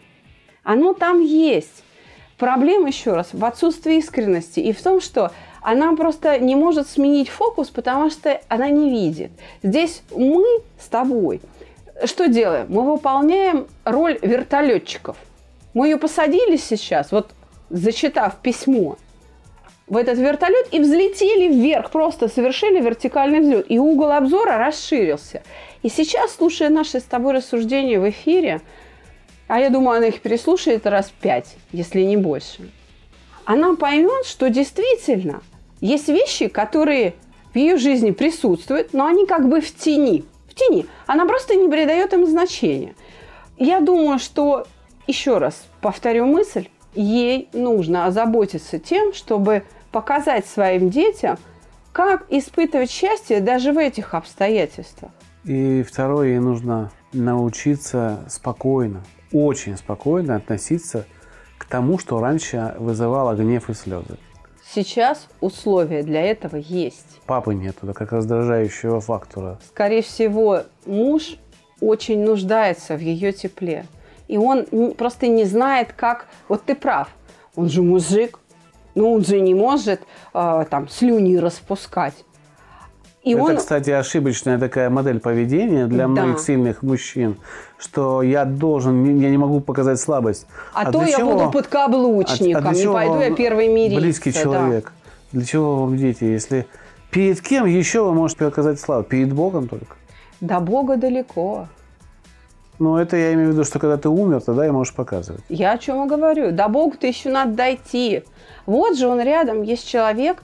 Оно 0.63 0.93
там 0.93 1.19
есть. 1.19 1.83
Проблема, 2.39 2.87
еще 2.87 3.13
раз, 3.13 3.29
в 3.33 3.45
отсутствии 3.45 3.97
искренности 3.97 4.59
и 4.59 4.73
в 4.73 4.81
том, 4.81 5.01
что 5.01 5.31
она 5.61 5.95
просто 5.95 6.39
не 6.39 6.55
может 6.55 6.89
сменить 6.89 7.29
фокус, 7.29 7.67
потому 7.69 8.09
что 8.09 8.41
она 8.47 8.69
не 8.69 8.89
видит. 8.89 9.31
Здесь 9.61 10.01
мы 10.15 10.45
с 10.79 10.87
тобой 10.87 11.41
что 12.05 12.27
делаем? 12.27 12.67
Мы 12.69 12.89
выполняем 12.89 13.67
роль 13.83 14.17
вертолетчиков. 14.21 15.17
Мы 15.73 15.87
ее 15.87 15.97
посадили 15.97 16.55
сейчас, 16.55 17.11
вот 17.11 17.31
зачитав 17.69 18.37
письмо, 18.37 18.97
в 19.87 19.97
этот 19.97 20.17
вертолет 20.19 20.67
и 20.71 20.79
взлетели 20.79 21.51
вверх, 21.51 21.89
просто 21.89 22.27
совершили 22.27 22.79
вертикальный 22.79 23.39
взлет. 23.39 23.65
И 23.69 23.79
угол 23.79 24.11
обзора 24.11 24.57
расширился. 24.57 25.41
И 25.81 25.89
сейчас, 25.89 26.35
слушая 26.35 26.69
наши 26.69 26.99
с 26.99 27.03
тобой 27.03 27.33
рассуждения 27.33 27.99
в 27.99 28.07
эфире, 28.09 28.61
а 29.49 29.59
я 29.59 29.71
думаю, 29.71 29.97
она 29.97 30.07
их 30.07 30.21
переслушает 30.21 30.85
раз 30.85 31.11
пять, 31.21 31.57
если 31.71 32.01
не 32.01 32.17
больше, 32.17 32.69
она 33.45 33.75
поймет, 33.75 34.25
что 34.25 34.47
действительно 34.49 35.41
есть 35.81 36.07
вещи, 36.07 36.47
которые 36.47 37.15
в 37.51 37.57
ее 37.57 37.77
жизни 37.77 38.11
присутствуют, 38.11 38.93
но 38.93 39.07
они 39.07 39.25
как 39.25 39.49
бы 39.49 39.59
в 39.59 39.75
тени. 39.75 40.23
В 40.47 40.53
тени. 40.53 40.85
Она 41.07 41.25
просто 41.25 41.55
не 41.55 41.67
придает 41.67 42.13
им 42.13 42.27
значения. 42.27 42.93
Я 43.57 43.79
думаю, 43.79 44.19
что, 44.19 44.67
еще 45.07 45.39
раз 45.39 45.65
повторю 45.81 46.27
мысль, 46.27 46.67
ей 46.93 47.49
нужно 47.51 48.05
озаботиться 48.05 48.77
тем, 48.77 49.13
чтобы 49.13 49.63
показать 49.91 50.45
своим 50.45 50.91
детям, 50.91 51.39
как 51.91 52.27
испытывать 52.29 52.91
счастье 52.91 53.39
даже 53.39 53.73
в 53.73 53.79
этих 53.79 54.13
обстоятельствах. 54.13 55.11
И 55.43 55.81
второе, 55.81 56.27
ей 56.27 56.39
нужно 56.39 56.91
научиться 57.13 58.23
спокойно 58.29 59.03
очень 59.31 59.77
спокойно 59.77 60.35
относиться 60.35 61.05
к 61.57 61.65
тому, 61.65 61.99
что 61.99 62.19
раньше 62.19 62.75
вызывало 62.79 63.35
гнев 63.35 63.69
и 63.69 63.73
слезы. 63.73 64.17
Сейчас 64.71 65.27
условия 65.41 66.03
для 66.03 66.21
этого 66.21 66.55
есть. 66.55 67.19
Папы 67.25 67.55
нету, 67.55 67.87
да 67.87 67.93
как 67.93 68.11
раздражающего 68.11 69.01
фактора. 69.01 69.59
Скорее 69.67 70.03
всего, 70.03 70.63
муж 70.85 71.37
очень 71.81 72.23
нуждается 72.23 72.95
в 72.95 72.99
ее 72.99 73.31
тепле. 73.31 73.85
И 74.27 74.37
он 74.37 74.65
просто 74.95 75.27
не 75.27 75.45
знает, 75.45 75.93
как... 75.93 76.27
Вот 76.47 76.63
ты 76.63 76.75
прав, 76.75 77.09
он 77.55 77.67
же 77.69 77.81
мужик, 77.81 78.39
но 78.93 79.11
он 79.11 79.25
же 79.25 79.39
не 79.39 79.55
может 79.55 80.01
э, 80.33 80.65
там 80.69 80.87
слюни 80.87 81.35
распускать. 81.37 82.13
И 83.23 83.33
Это, 83.33 83.43
он... 83.43 83.57
кстати, 83.57 83.89
ошибочная 83.89 84.57
такая 84.57 84.89
модель 84.89 85.19
поведения 85.19 85.87
для 85.87 86.03
да. 86.03 86.07
многих 86.07 86.39
сильных 86.39 86.81
мужчин, 86.83 87.37
что 87.77 88.21
я 88.21 88.45
должен, 88.45 89.19
я 89.19 89.29
не 89.29 89.37
могу 89.37 89.59
показать 89.59 89.99
слабость. 89.99 90.47
А, 90.73 90.83
а 90.83 90.91
то 90.91 91.03
я 91.03 91.17
чего? 91.17 91.33
буду 91.33 91.51
подкаблучником, 91.51 92.65
а, 92.65 92.69
а 92.69 92.73
не 92.73 92.85
пойду 92.85 93.19
я 93.19 93.35
первый 93.35 93.67
мириться. 93.67 93.99
Близкий 93.99 94.33
человек. 94.33 94.85
Да. 95.31 95.39
Для 95.39 95.45
чего 95.45 95.81
вам 95.81 95.97
дети, 95.97 96.23
если 96.23 96.65
перед 97.11 97.41
кем 97.41 97.65
еще 97.65 98.03
вы 98.03 98.13
можете 98.13 98.45
показать 98.45 98.79
слабость? 98.79 99.09
Перед 99.09 99.33
Богом 99.33 99.67
только? 99.67 99.95
До 100.39 100.61
Бога 100.61 100.95
далеко. 100.95 101.67
Ну, 102.79 102.95
это 102.95 103.17
я 103.17 103.33
имею 103.33 103.49
в 103.49 103.51
виду, 103.51 103.65
что 103.65 103.77
когда 103.77 103.97
ты 103.97 104.07
умер, 104.07 104.39
тогда 104.39 104.65
и 104.65 104.71
можешь 104.71 104.93
показывать. 104.93 105.43
Я 105.49 105.73
о 105.73 105.77
чем 105.77 106.05
и 106.05 106.07
говорю. 106.07 106.53
До 106.53 106.69
Бога-то 106.69 107.05
еще 107.05 107.29
надо 107.29 107.51
дойти. 107.53 108.23
Вот 108.65 108.97
же 108.97 109.07
он 109.07 109.19
рядом, 109.19 109.63
есть 109.63 109.85
человек, 109.85 110.41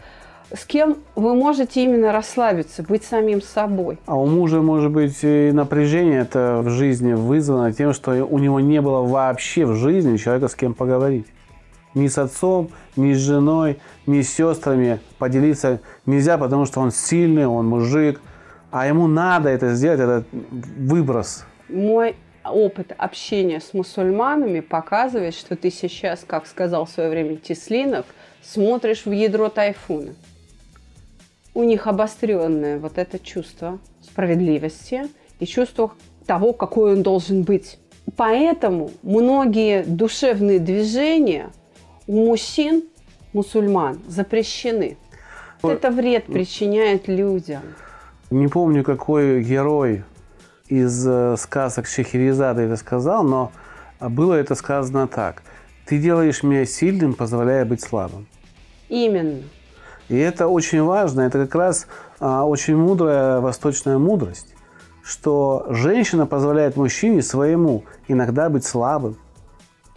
с 0.56 0.65
кем 0.65 0.98
вы 1.15 1.36
можете 1.36 1.84
именно 1.84 2.12
расслабиться, 2.12 2.84
быть 2.84 3.04
самим 3.04 3.41
собой. 3.41 3.98
А 4.06 4.18
у 4.18 4.26
мужа 4.26 4.62
может 4.62 4.91
быть 4.91 5.18
и 5.24 5.52
напряжение 5.54 6.22
это 6.22 6.62
в 6.63 6.70
жизни 6.70 7.13
вызвано 7.13 7.74
тем, 7.74 7.94
что 7.94 8.12
у 8.26 8.39
него 8.39 8.60
не 8.60 8.82
было 8.82 9.02
вообще 9.02 9.65
в 9.65 9.76
жизни 9.76 10.18
человека, 10.18 10.48
с 10.48 10.56
кем 10.56 10.74
поговорить. 10.74 11.28
Ни 11.94 12.08
с 12.08 12.18
отцом, 12.18 12.70
ни 12.96 13.13
с 13.13 13.18
женой, 13.18 13.80
ни 14.06 14.22
с 14.22 14.34
сестрами 14.34 15.00
поделиться 15.18 15.80
нельзя, 16.06 16.38
потому 16.38 16.65
что 16.65 16.82
он 16.82 16.91
сильный, 16.91 17.48
он 17.48 17.68
мужик, 17.68 18.20
а 18.72 18.88
ему 18.88 19.08
надо 19.08 19.50
это 19.50 19.74
сделать, 19.76 20.00
этот 20.00 20.26
выброс. 20.32 21.46
Мой 21.70 22.15
опыт 22.44 22.94
общения 22.98 23.60
с 23.60 23.74
мусульманами 23.74 24.60
показывает, 24.60 25.34
что 25.34 25.56
ты 25.56 25.72
сейчас, 25.72 26.26
как 26.28 26.46
сказал 26.46 26.86
в 26.86 26.89
свое 26.89 27.10
время 27.10 27.38
Теслинов, 27.38 28.06
смотришь 28.41 29.06
в 29.06 29.12
ядро 29.12 29.50
тайфуна 29.50 30.13
у 31.56 31.63
них 31.63 31.88
обостренное 31.88 32.78
вот 32.78 33.00
это 33.00 33.18
чувство 33.18 33.80
справедливости 34.02 35.08
и 35.39 35.46
чувство 35.48 35.94
того, 36.28 36.54
какой 36.54 36.94
он 36.94 37.02
должен 37.02 37.44
быть. 37.44 37.80
Поэтому 38.15 38.91
многие 39.02 39.84
душевные 39.84 40.60
движения 40.60 41.50
у 42.06 42.28
мужчин, 42.28 42.84
мусульман, 43.34 44.00
запрещены. 44.08 44.98
Это 45.63 45.89
вред 45.89 46.26
причиняет 46.26 47.08
людям. 47.08 47.62
Не 48.30 48.48
помню, 48.48 48.84
какой 48.84 49.41
герой 49.41 50.04
из 50.68 51.08
э, 51.08 51.36
сказок 51.38 51.88
Шехерезада 51.88 52.62
это 52.62 52.76
сказал, 52.76 53.24
но 53.24 53.52
было 54.00 54.34
это 54.34 54.56
сказано 54.56 55.08
так. 55.08 55.41
Ты 55.86 56.00
делаешь 56.00 56.44
меня 56.44 56.65
сильным, 56.65 57.13
позволяя 57.13 57.65
быть 57.65 57.82
слабым. 57.82 58.28
Именно. 58.89 59.44
И 60.10 60.18
это 60.18 60.48
очень 60.48 60.84
важно, 60.84 61.22
это 61.22 61.46
как 61.46 61.56
раз 61.56 61.88
а, 62.20 62.46
очень 62.46 62.76
мудрая 62.76 63.39
восточная 63.39 63.98
мудрость, 63.98 64.54
что 65.04 65.65
женщина 65.70 66.28
позволяет 66.28 66.76
мужчине 66.76 67.22
своему 67.22 67.86
иногда 68.08 68.50
быть 68.50 68.65
слабым. 68.65 69.18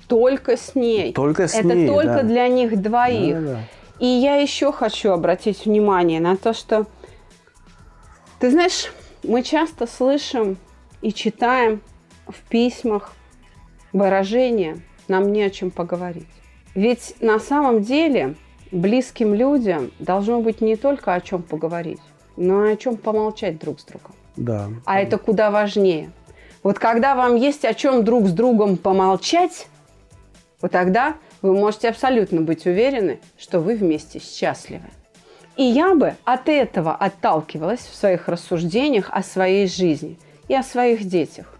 Только 0.07 0.57
с 0.57 0.75
ней. 0.75 1.12
Только 1.12 1.47
с 1.47 1.55
это 1.55 1.68
ней. 1.68 1.85
Это 1.85 1.92
только 1.92 2.14
да. 2.14 2.23
для 2.23 2.49
них 2.49 2.81
двоих. 2.81 3.35
Да, 3.35 3.53
да. 3.53 3.61
И 3.99 4.07
я 4.07 4.37
еще 4.37 4.73
хочу 4.73 5.11
обратить 5.11 5.66
внимание 5.66 6.21
на 6.21 6.37
то, 6.37 6.55
что 6.55 6.87
ты 8.38 8.51
знаешь, 8.51 8.92
мы 9.23 9.42
часто 9.42 9.87
слышим 9.87 10.57
и 11.03 11.12
читаем 11.12 11.83
в 12.27 12.40
письмах 12.49 13.12
выражения 13.92 14.81
«нам 15.09 15.33
не 15.33 15.42
о 15.42 15.51
чем 15.51 15.71
поговорить». 15.71 16.29
Ведь 16.75 17.16
на 17.21 17.38
самом 17.40 17.83
деле 17.83 18.37
близким 18.70 19.35
людям 19.35 19.90
должно 19.98 20.40
быть 20.40 20.61
не 20.61 20.76
только 20.76 21.14
о 21.14 21.20
чем 21.20 21.42
поговорить, 21.42 22.00
но 22.37 22.66
и 22.66 22.72
о 22.72 22.76
чем 22.76 22.96
помолчать 22.96 23.59
друг 23.59 23.81
с 23.81 23.85
другом. 23.85 24.14
Да. 24.37 24.68
А 24.85 25.00
это 25.00 25.18
куда 25.18 25.50
важнее. 25.50 26.11
Вот 26.62 26.78
когда 26.78 27.14
вам 27.14 27.37
есть 27.37 27.64
о 27.64 27.74
чем 27.74 28.04
друг 28.04 28.26
с 28.26 28.33
другом 28.33 28.76
помолчать, 28.76 29.68
вот 30.61 30.72
тогда 30.72 31.14
вы 31.42 31.54
можете 31.54 31.88
абсолютно 31.88 32.40
быть 32.40 32.66
уверены, 32.66 33.20
что 33.38 33.61
вы 33.61 33.76
вместе 33.76 34.18
счастливы. 34.18 34.90
И 35.57 35.62
я 35.62 35.94
бы 35.94 36.14
от 36.24 36.48
этого 36.48 36.94
отталкивалась 36.94 37.81
в 37.81 37.94
своих 37.94 38.28
рассуждениях 38.28 39.09
о 39.11 39.22
своей 39.22 39.66
жизни 39.66 40.18
и 40.46 40.54
о 40.54 40.62
своих 40.62 41.04
детях. 41.04 41.59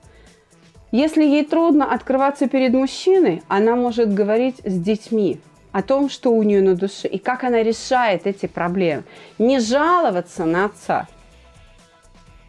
Если 0.91 1.23
ей 1.25 1.45
трудно 1.45 1.93
открываться 1.93 2.49
перед 2.49 2.73
мужчиной, 2.73 3.43
она 3.49 3.77
может 3.77 4.15
говорить 4.15 4.61
с 4.65 4.79
детьми 4.79 5.41
о 5.73 5.83
том, 5.83 6.09
что 6.09 6.31
у 6.33 6.43
нее 6.43 6.63
на 6.63 6.75
душе 6.75 7.09
и 7.09 7.19
как 7.19 7.45
она 7.45 7.63
решает 7.63 8.27
эти 8.27 8.47
проблемы. 8.47 9.05
Не 9.39 9.61
жаловаться 9.61 10.45
на 10.45 10.67
отца, 10.67 11.07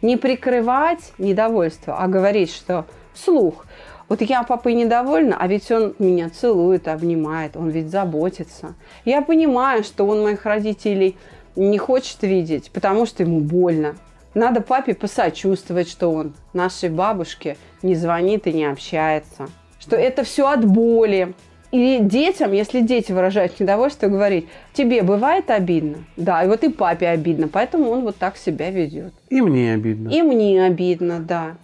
не 0.02 0.16
прикрывать 0.16 1.12
недовольство, 1.18 1.98
а 1.98 2.08
говорить, 2.08 2.52
что 2.52 2.86
слух. 3.14 3.66
Вот 4.08 4.22
я 4.22 4.42
папой 4.42 4.74
недовольна, 4.74 5.36
а 5.38 5.46
ведь 5.46 5.70
он 5.70 5.94
меня 5.98 6.30
целует, 6.30 6.88
обнимает, 6.88 7.56
он 7.56 7.70
ведь 7.70 7.90
заботится. 7.90 8.74
Я 9.04 9.22
понимаю, 9.22 9.84
что 9.84 10.04
он 10.06 10.22
моих 10.22 10.44
родителей 10.44 11.16
не 11.54 11.78
хочет 11.78 12.22
видеть, 12.22 12.70
потому 12.72 13.06
что 13.06 13.22
ему 13.22 13.40
больно. 13.40 13.96
Надо 14.34 14.60
папе 14.60 14.94
посочувствовать, 14.94 15.88
что 15.88 16.08
он 16.08 16.34
нашей 16.52 16.88
бабушке 16.88 17.56
не 17.82 17.94
звонит 17.94 18.46
и 18.46 18.52
не 18.52 18.64
общается. 18.64 19.48
Что 19.78 19.96
это 19.96 20.24
все 20.24 20.48
от 20.48 20.64
боли. 20.64 21.34
И 21.70 21.98
детям, 22.00 22.52
если 22.52 22.80
дети 22.80 23.12
выражают 23.12 23.58
недовольство, 23.60 24.08
говорить, 24.08 24.48
тебе 24.72 25.02
бывает 25.02 25.50
обидно? 25.50 25.98
Да, 26.16 26.42
и 26.42 26.48
вот 26.48 26.64
и 26.64 26.68
папе 26.68 27.08
обидно, 27.08 27.46
поэтому 27.46 27.90
он 27.90 28.02
вот 28.02 28.16
так 28.16 28.36
себя 28.36 28.70
ведет. 28.70 29.12
И 29.28 29.40
мне 29.40 29.74
обидно. 29.74 30.08
И 30.08 30.22
мне 30.22 30.64
обидно, 30.64 31.20
да. 31.20 31.56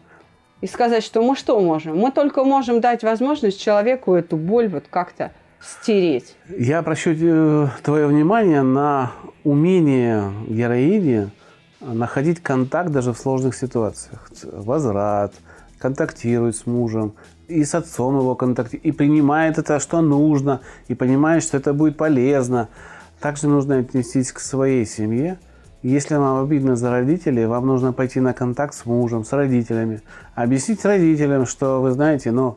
И 0.60 0.66
сказать, 0.66 1.02
что 1.02 1.22
мы 1.22 1.36
что 1.36 1.60
можем? 1.60 1.98
Мы 1.98 2.12
только 2.12 2.44
можем 2.44 2.80
дать 2.80 3.02
возможность 3.02 3.60
человеку 3.60 4.14
эту 4.14 4.36
боль 4.36 4.68
вот 4.68 4.84
как-то 4.88 5.32
стереть. 5.60 6.36
Я 6.56 6.78
обращу 6.78 7.10
э, 7.12 7.68
твое 7.82 8.06
внимание 8.06 8.62
на 8.62 9.12
умение 9.44 10.32
героини 10.48 11.30
находить 11.80 12.40
контакт 12.40 12.90
даже 12.90 13.12
в 13.12 13.18
сложных 13.18 13.54
ситуациях. 13.54 14.30
Возврат, 14.44 15.34
контактирует 15.78 16.56
с 16.56 16.66
мужем, 16.66 17.14
и 17.48 17.64
с 17.64 17.74
отцом 17.74 18.18
его 18.18 18.34
контактирует, 18.34 18.84
и 18.86 18.92
принимает 18.92 19.58
это, 19.58 19.78
что 19.80 20.00
нужно, 20.00 20.60
и 20.88 20.94
понимает, 20.94 21.42
что 21.42 21.56
это 21.56 21.72
будет 21.72 21.96
полезно. 21.96 22.68
Также 23.20 23.48
нужно 23.48 23.78
отнестись 23.78 24.32
к 24.32 24.40
своей 24.40 24.84
семье. 24.84 25.38
Если 25.82 26.16
вам 26.16 26.42
обидно 26.42 26.74
за 26.76 26.90
родителей, 26.90 27.46
вам 27.46 27.66
нужно 27.66 27.92
пойти 27.92 28.20
на 28.20 28.32
контакт 28.32 28.74
с 28.74 28.86
мужем, 28.86 29.24
с 29.24 29.32
родителями. 29.32 30.02
Объяснить 30.34 30.84
родителям, 30.84 31.46
что 31.46 31.80
вы 31.80 31.92
знаете, 31.92 32.32
ну, 32.32 32.56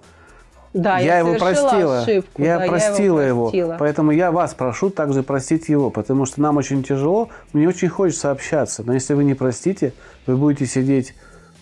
Да, 0.73 0.97
я, 0.97 1.15
я, 1.15 1.19
его 1.19 1.35
простила. 1.35 2.01
ошибку. 2.01 2.41
я 2.41 2.57
да, 2.59 2.65
простила 2.67 3.19
я 3.21 3.27
его. 3.27 3.49
простила. 3.49 3.75
Поэтому 3.77 4.11
я 4.11 4.31
вас 4.31 4.53
прошу 4.53 4.89
также 4.89 5.21
простить 5.21 5.69
его, 5.69 5.91
потому 5.91 6.25
что 6.25 6.41
нам 6.41 6.57
очень 6.57 6.83
тяжело, 6.83 7.29
мне 7.53 7.67
очень 7.67 7.89
хочется 7.89 8.31
общаться. 8.31 8.83
Но 8.85 8.93
если 8.93 9.13
вы 9.13 9.23
не 9.23 9.35
простите, 9.35 9.93
вы 10.25 10.35
будете 10.35 10.65
сидеть 10.65 11.13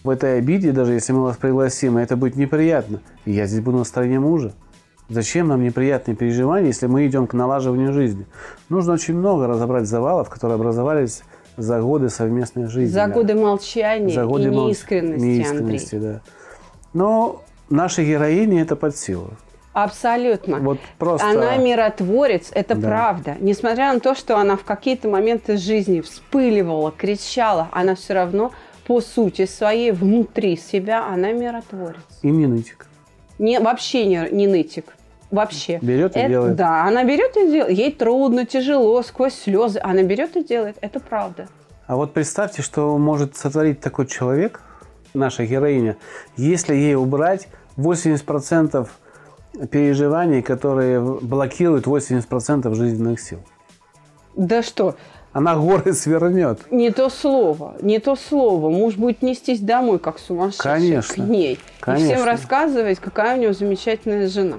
в 0.08 0.10
этой 0.10 0.40
обиде, 0.40 0.72
даже 0.72 0.94
если 0.94 1.14
мы 1.14 1.24
вас 1.24 1.38
пригласим, 1.38 1.98
это 1.98 2.16
будет 2.18 2.36
неприятно. 2.36 3.00
И 3.26 3.32
я 3.32 3.46
здесь 3.46 3.62
буду 3.62 3.78
на 3.78 3.84
стороне 3.84 4.20
мужа. 4.20 4.54
Зачем 5.10 5.48
нам 5.48 5.64
неприятные 5.64 6.16
переживания, 6.18 6.68
если 6.68 6.88
мы 6.88 7.06
идем 7.08 7.28
к 7.28 7.34
налаживанию 7.34 7.94
жизни? 7.94 8.26
Нужно 8.70 8.94
очень 8.94 9.16
много 9.16 9.48
разобрать 9.48 9.86
завалов, 9.88 10.30
которые 10.30 10.56
образовались 10.56 11.22
за 11.56 11.80
годы 11.82 12.10
совместной 12.10 12.68
жизни. 12.68 12.94
За 12.94 13.08
годы 13.08 13.36
молчания 13.36 14.14
За 14.14 14.26
годы 14.26 14.46
и 14.46 14.48
молч- 14.48 14.68
неискренности, 14.68 15.24
неискренности, 15.26 15.96
Андрей. 15.96 16.14
да. 16.14 16.22
Но 16.94 17.42
нашей 17.70 18.06
героине 18.06 18.62
это 18.62 18.76
под 18.76 18.98
силу. 18.98 19.32
Абсолютно. 19.74 20.58
Вот 20.58 20.80
просто... 20.98 21.30
Она 21.30 21.56
миротворец, 21.58 22.50
это 22.52 22.76
Да. 22.76 22.88
правда. 22.88 23.36
Несмотря 23.40 23.94
на 23.94 24.00
то, 24.00 24.16
что 24.16 24.38
она 24.38 24.58
в 24.58 24.64
какие-то 24.64 25.08
моменты 25.08 25.56
жизни 25.58 26.02
вспыливала, 26.02 26.92
кричала, 26.92 27.70
она 27.72 27.94
все 27.96 28.14
равно 28.16 28.52
по 28.88 29.02
сути 29.02 29.46
своей 29.46 29.92
внутри 29.92 30.56
себя 30.56 31.06
она 31.08 31.34
миротворец. 31.34 31.98
И 32.22 32.32
не 32.32 32.48
нытик. 32.48 32.88
Не, 33.38 33.60
вообще 33.60 34.06
не, 34.06 34.30
не 34.32 34.48
нытик. 34.48 34.96
Вообще. 35.30 35.78
Берет 35.82 36.16
и 36.16 36.20
Это- 36.20 36.30
делает. 36.30 36.56
Да, 36.56 36.86
она 36.86 37.04
берет 37.04 37.36
и 37.36 37.52
делает. 37.52 37.78
Ей 37.78 37.92
трудно, 37.92 38.46
тяжело, 38.46 39.04
сквозь 39.04 39.34
слезы. 39.34 39.80
Она 39.84 40.04
берет 40.04 40.38
и 40.38 40.44
делает. 40.44 40.78
Это 40.80 41.02
правда. 41.02 41.50
А 41.86 41.98
вот 41.98 42.14
представьте, 42.14 42.62
что 42.62 42.98
может 42.98 43.36
сотворить 43.36 43.82
такой 43.82 44.08
человек, 44.08 44.62
наша 45.14 45.46
героиня, 45.46 45.98
если 46.38 46.74
ей 46.74 46.96
убрать 46.96 47.50
80% 47.76 48.88
переживаний, 49.70 50.42
которые 50.42 51.02
блокируют 51.02 51.88
80% 51.88 52.74
жизненных 52.74 53.20
сил. 53.20 53.40
Да 54.36 54.64
что, 54.64 54.96
Она 55.38 55.56
горы 55.56 55.94
свернет. 55.94 56.62
не 56.72 56.90
то 56.90 57.10
слово, 57.10 57.76
не 57.84 58.00
то 58.00 58.16
слово. 58.16 58.72
Муж 58.72 58.96
будет 58.96 59.22
нестись 59.22 59.60
домой, 59.60 60.00
как 60.00 60.18
сумасшедший, 60.18 60.64
Конечно. 60.72 61.14
к 61.26 61.28
ней. 61.28 61.54
И 61.54 61.60
Конечно. 61.80 62.16
всем 62.16 62.26
рассказывать, 62.26 62.98
какая 63.00 63.38
у 63.38 63.42
него 63.42 63.54
замечательная 63.54 64.28
жена. 64.30 64.58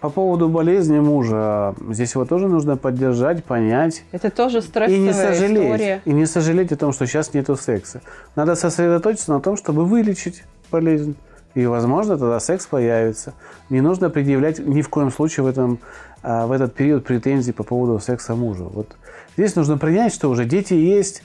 По 0.00 0.08
поводу 0.08 0.48
болезни 0.48 0.98
мужа, 0.98 1.74
здесь 1.90 2.14
его 2.14 2.24
тоже 2.24 2.48
нужно 2.48 2.78
поддержать, 2.78 3.44
понять. 3.44 4.02
Это 4.12 4.30
тоже 4.30 4.58
И 4.58 4.60
стрессовая 4.62 4.98
не 4.98 5.12
сожалеть. 5.12 5.64
история. 5.66 6.02
И 6.06 6.12
не 6.14 6.24
сожалеть 6.24 6.72
о 6.72 6.76
том, 6.76 6.94
что 6.94 7.06
сейчас 7.06 7.34
нету 7.34 7.54
секса. 7.56 8.00
Надо 8.34 8.54
сосредоточиться 8.54 9.30
на 9.30 9.40
том, 9.42 9.58
чтобы 9.58 9.84
вылечить 9.84 10.44
болезнь. 10.70 11.16
И, 11.54 11.66
возможно, 11.66 12.18
тогда 12.18 12.40
секс 12.40 12.66
появится. 12.66 13.34
Не 13.70 13.80
нужно 13.80 14.10
предъявлять 14.10 14.58
ни 14.58 14.82
в 14.82 14.88
коем 14.88 15.10
случае 15.12 15.44
в, 15.44 15.46
этом, 15.46 15.78
а, 16.22 16.46
в 16.46 16.52
этот 16.52 16.74
период 16.74 17.04
претензий 17.04 17.52
по 17.52 17.62
поводу 17.62 18.00
секса 18.00 18.34
мужа. 18.34 18.64
Вот 18.64 18.96
здесь 19.36 19.54
нужно 19.54 19.78
принять, 19.78 20.12
что 20.12 20.28
уже 20.30 20.44
дети 20.44 20.74
есть, 20.74 21.22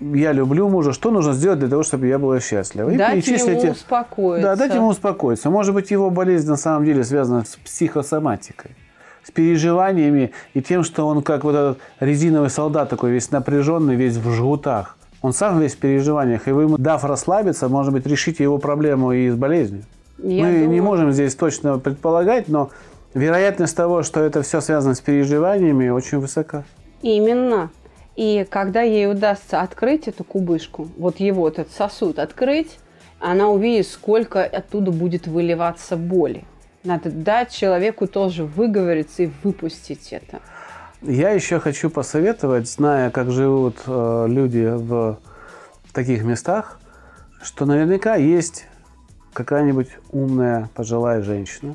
я 0.00 0.32
люблю 0.32 0.68
мужа. 0.68 0.92
Что 0.92 1.10
нужно 1.10 1.32
сделать 1.32 1.58
для 1.58 1.68
того, 1.68 1.82
чтобы 1.82 2.06
я 2.06 2.18
была 2.18 2.40
счастлива? 2.40 2.90
И 2.90 2.96
Дать 2.96 3.18
перечислите- 3.18 3.62
ему 3.62 3.72
успокоиться. 3.72 4.48
Да, 4.48 4.56
дать 4.56 4.74
ему 4.74 4.86
успокоиться. 4.88 5.50
Может 5.50 5.74
быть, 5.74 5.90
его 5.90 6.10
болезнь 6.10 6.48
на 6.48 6.56
самом 6.56 6.84
деле 6.84 7.02
связана 7.04 7.44
с 7.44 7.56
психосоматикой, 7.56 8.72
с 9.24 9.30
переживаниями 9.30 10.32
и 10.54 10.62
тем, 10.62 10.82
что 10.84 11.06
он 11.06 11.22
как 11.22 11.44
вот 11.44 11.54
этот 11.54 11.78
резиновый 12.00 12.50
солдат 12.50 12.88
такой 12.88 13.10
весь 13.12 13.30
напряженный, 13.30 13.96
весь 13.96 14.16
в 14.16 14.30
жгутах. 14.32 14.96
Он 15.22 15.32
сам 15.32 15.60
весь 15.60 15.74
в 15.74 15.78
переживаниях, 15.78 16.48
и 16.48 16.52
вы 16.52 16.62
ему, 16.62 16.78
дав 16.78 17.04
расслабиться, 17.04 17.68
может 17.68 17.92
быть, 17.92 18.06
решите 18.06 18.42
его 18.42 18.58
проблему 18.58 19.12
и 19.12 19.30
с 19.30 19.34
болезнью. 19.36 19.84
Я 20.18 20.44
Мы 20.44 20.52
не 20.52 20.64
думаю- 20.64 20.82
можем 20.82 21.12
здесь 21.12 21.34
точно 21.36 21.78
предполагать, 21.78 22.48
но 22.48 22.70
вероятность 23.14 23.76
того, 23.76 24.02
что 24.02 24.20
это 24.20 24.42
все 24.42 24.60
связано 24.60 24.94
с 24.94 25.00
переживаниями, 25.00 25.88
очень 25.88 26.18
высока. 26.18 26.64
Именно. 27.02 27.70
И 28.16 28.46
когда 28.50 28.82
ей 28.82 29.10
удастся 29.10 29.60
открыть 29.62 30.06
эту 30.08 30.24
кубышку, 30.24 30.88
вот 30.98 31.18
его 31.20 31.48
этот 31.48 31.70
сосуд 31.70 32.18
открыть, 32.18 32.78
она 33.20 33.48
увидит, 33.48 33.86
сколько 33.86 34.44
оттуда 34.44 34.90
будет 34.90 35.26
выливаться 35.28 35.96
боли. 35.96 36.44
Надо 36.84 37.10
дать 37.10 37.52
человеку 37.52 38.08
тоже 38.08 38.44
выговориться 38.44 39.22
и 39.22 39.30
выпустить 39.44 40.12
это. 40.12 40.40
Я 41.02 41.30
еще 41.30 41.58
хочу 41.58 41.90
посоветовать, 41.90 42.68
зная, 42.68 43.10
как 43.10 43.32
живут 43.32 43.76
э, 43.86 44.26
люди 44.28 44.72
в 44.72 45.18
таких 45.92 46.22
местах, 46.22 46.78
что 47.42 47.66
наверняка 47.66 48.14
есть 48.14 48.66
какая-нибудь 49.32 49.88
умная 50.12 50.70
пожилая 50.74 51.22
женщина, 51.22 51.74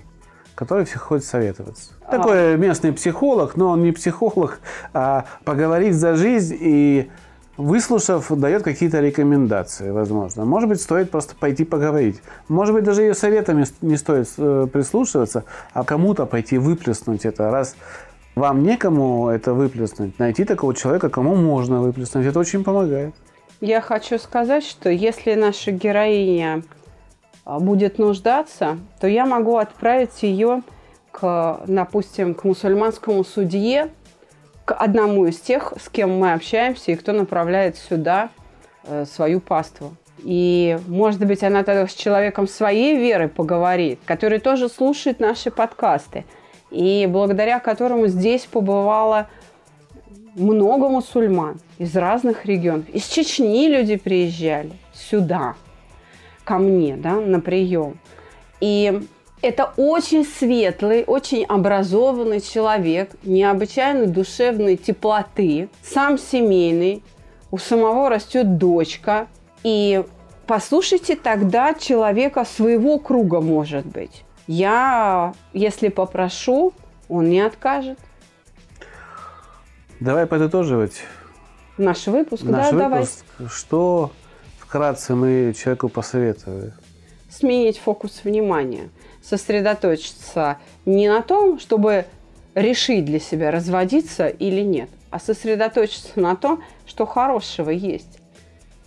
которой 0.55 0.85
все 0.85 0.97
ходит 0.97 1.25
советоваться. 1.25 1.91
Такой 2.09 2.55
местный 2.55 2.93
психолог, 2.93 3.57
но 3.57 3.71
он 3.71 3.83
не 3.83 3.91
психолог, 3.91 4.61
а 4.93 5.25
поговорить 5.43 5.95
за 5.95 6.15
жизнь 6.15 6.57
и 6.57 7.11
выслушав, 7.57 8.31
дает 8.31 8.63
какие-то 8.63 9.01
рекомендации, 9.01 9.89
возможно. 9.89 10.45
Может 10.45 10.69
быть, 10.69 10.81
стоит 10.81 11.11
просто 11.11 11.35
пойти 11.35 11.65
поговорить. 11.65 12.21
Может 12.47 12.73
быть, 12.73 12.83
даже 12.83 13.01
ее 13.01 13.13
советами 13.13 13.65
не 13.81 13.97
стоит 13.97 14.29
э, 14.37 14.67
прислушиваться, 14.71 15.43
а 15.73 15.83
кому-то 15.83 16.25
пойти 16.25 16.57
выплеснуть 16.57 17.25
это. 17.25 17.51
Раз 17.51 17.75
вам 18.37 18.63
некому 18.63 19.29
это 19.29 19.53
выплеснуть, 19.53 20.19
найти 20.19 20.45
такого 20.45 20.73
человека, 20.73 21.09
кому 21.09 21.35
можно 21.35 21.81
выплеснуть. 21.81 22.25
Это 22.25 22.39
очень 22.39 22.63
помогает. 22.63 23.13
Я 23.59 23.81
хочу 23.81 24.19
сказать, 24.19 24.63
что 24.63 24.89
если 24.89 25.33
наша 25.33 25.71
героиня 25.71 26.61
а, 27.43 27.59
будет 27.59 27.97
нуждаться, 27.97 28.77
то 29.01 29.07
я 29.07 29.25
могу 29.25 29.57
отправить 29.57 30.21
ее 30.21 30.61
к, 31.11 31.61
допустим, 31.65 32.35
к 32.35 32.43
мусульманскому 32.43 33.23
судье, 33.23 33.89
к 34.65 34.73
одному 34.75 35.25
из 35.25 35.39
тех, 35.39 35.73
с 35.81 35.89
кем 35.89 36.19
мы 36.19 36.33
общаемся 36.33 36.91
и 36.91 36.95
кто 36.95 37.13
направляет 37.13 37.77
сюда 37.77 38.29
э, 38.83 39.05
свою 39.05 39.39
паству. 39.39 39.95
И, 40.19 40.77
может 40.87 41.25
быть, 41.25 41.43
она 41.43 41.63
тогда 41.63 41.87
с 41.87 41.93
человеком 41.93 42.47
своей 42.47 42.97
веры 42.97 43.29
поговорит, 43.29 43.99
который 44.05 44.39
тоже 44.39 44.67
слушает 44.69 45.19
наши 45.19 45.49
подкасты, 45.49 46.25
и 46.71 47.07
благодаря 47.09 47.59
которому 47.59 48.07
здесь 48.07 48.45
побывало 48.45 49.27
много 50.35 50.87
мусульман 50.89 51.59
из 51.77 51.95
разных 51.95 52.45
регионов. 52.45 52.87
Из 52.89 53.05
Чечни 53.05 53.67
люди 53.67 53.95
приезжали 53.95 54.71
сюда, 54.93 55.55
ко 56.43 56.57
мне, 56.57 56.95
да, 56.95 57.15
на 57.15 57.39
прием. 57.39 57.99
И 58.59 59.01
это 59.41 59.71
очень 59.77 60.25
светлый, 60.25 61.03
очень 61.05 61.45
образованный 61.45 62.41
человек, 62.41 63.11
необычайно 63.23 64.07
душевной 64.07 64.77
теплоты, 64.77 65.69
сам 65.83 66.17
семейный, 66.17 67.03
у 67.51 67.57
самого 67.57 68.09
растет 68.09 68.57
дочка. 68.57 69.27
И 69.63 70.03
послушайте 70.45 71.15
тогда 71.15 71.73
человека 71.73 72.45
своего 72.45 72.99
круга, 72.99 73.41
может 73.41 73.85
быть. 73.85 74.23
Я, 74.47 75.33
если 75.53 75.89
попрошу, 75.89 76.73
он 77.09 77.29
не 77.29 77.41
откажет. 77.41 77.99
Давай 79.99 80.25
подытоживать. 80.25 81.03
Наш 81.77 82.07
выпуск, 82.07 82.43
Наш 82.43 82.71
да, 82.71 82.89
выпуск. 82.89 83.25
давай. 83.37 83.51
Что 83.51 84.11
вкратце 84.57 85.15
мы 85.15 85.53
человеку 85.57 85.89
посоветовали? 85.89 86.73
Сменить 87.29 87.77
фокус 87.77 88.21
внимания, 88.23 88.89
сосредоточиться 89.21 90.57
не 90.85 91.09
на 91.09 91.21
том, 91.21 91.59
чтобы 91.59 92.05
решить 92.55 93.05
для 93.05 93.19
себя, 93.19 93.51
разводиться 93.51 94.27
или 94.27 94.61
нет, 94.61 94.89
а 95.11 95.19
сосредоточиться 95.19 96.19
на 96.19 96.35
том, 96.35 96.63
что 96.85 97.05
хорошего 97.05 97.69
есть 97.69 98.19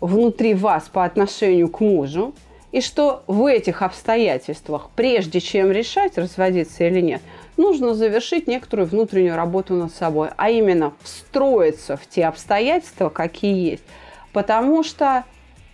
внутри 0.01 0.55
вас 0.55 0.89
по 0.89 1.05
отношению 1.05 1.69
к 1.69 1.81
мужу, 1.81 2.35
и 2.73 2.81
что 2.81 3.25
в 3.27 3.47
этих 3.47 3.83
обстоятельствах, 3.83 4.91
прежде 4.95 5.41
чем 5.41 5.71
решать, 5.71 6.17
разводиться 6.19 6.85
или 6.85 7.01
нет, 7.01 7.23
нужно 7.57 7.95
завершить 7.95 8.47
некоторую 8.47 8.89
внутреннюю 8.89 9.37
работу 9.37 9.75
над 9.75 9.93
собой, 9.93 10.31
а 10.37 10.51
именно 10.51 10.93
встроиться 11.03 11.97
в 11.97 12.07
те 12.07 12.27
обстоятельства, 12.27 13.09
какие 13.09 13.71
есть. 13.73 13.85
Потому 14.33 14.85
что 14.85 15.25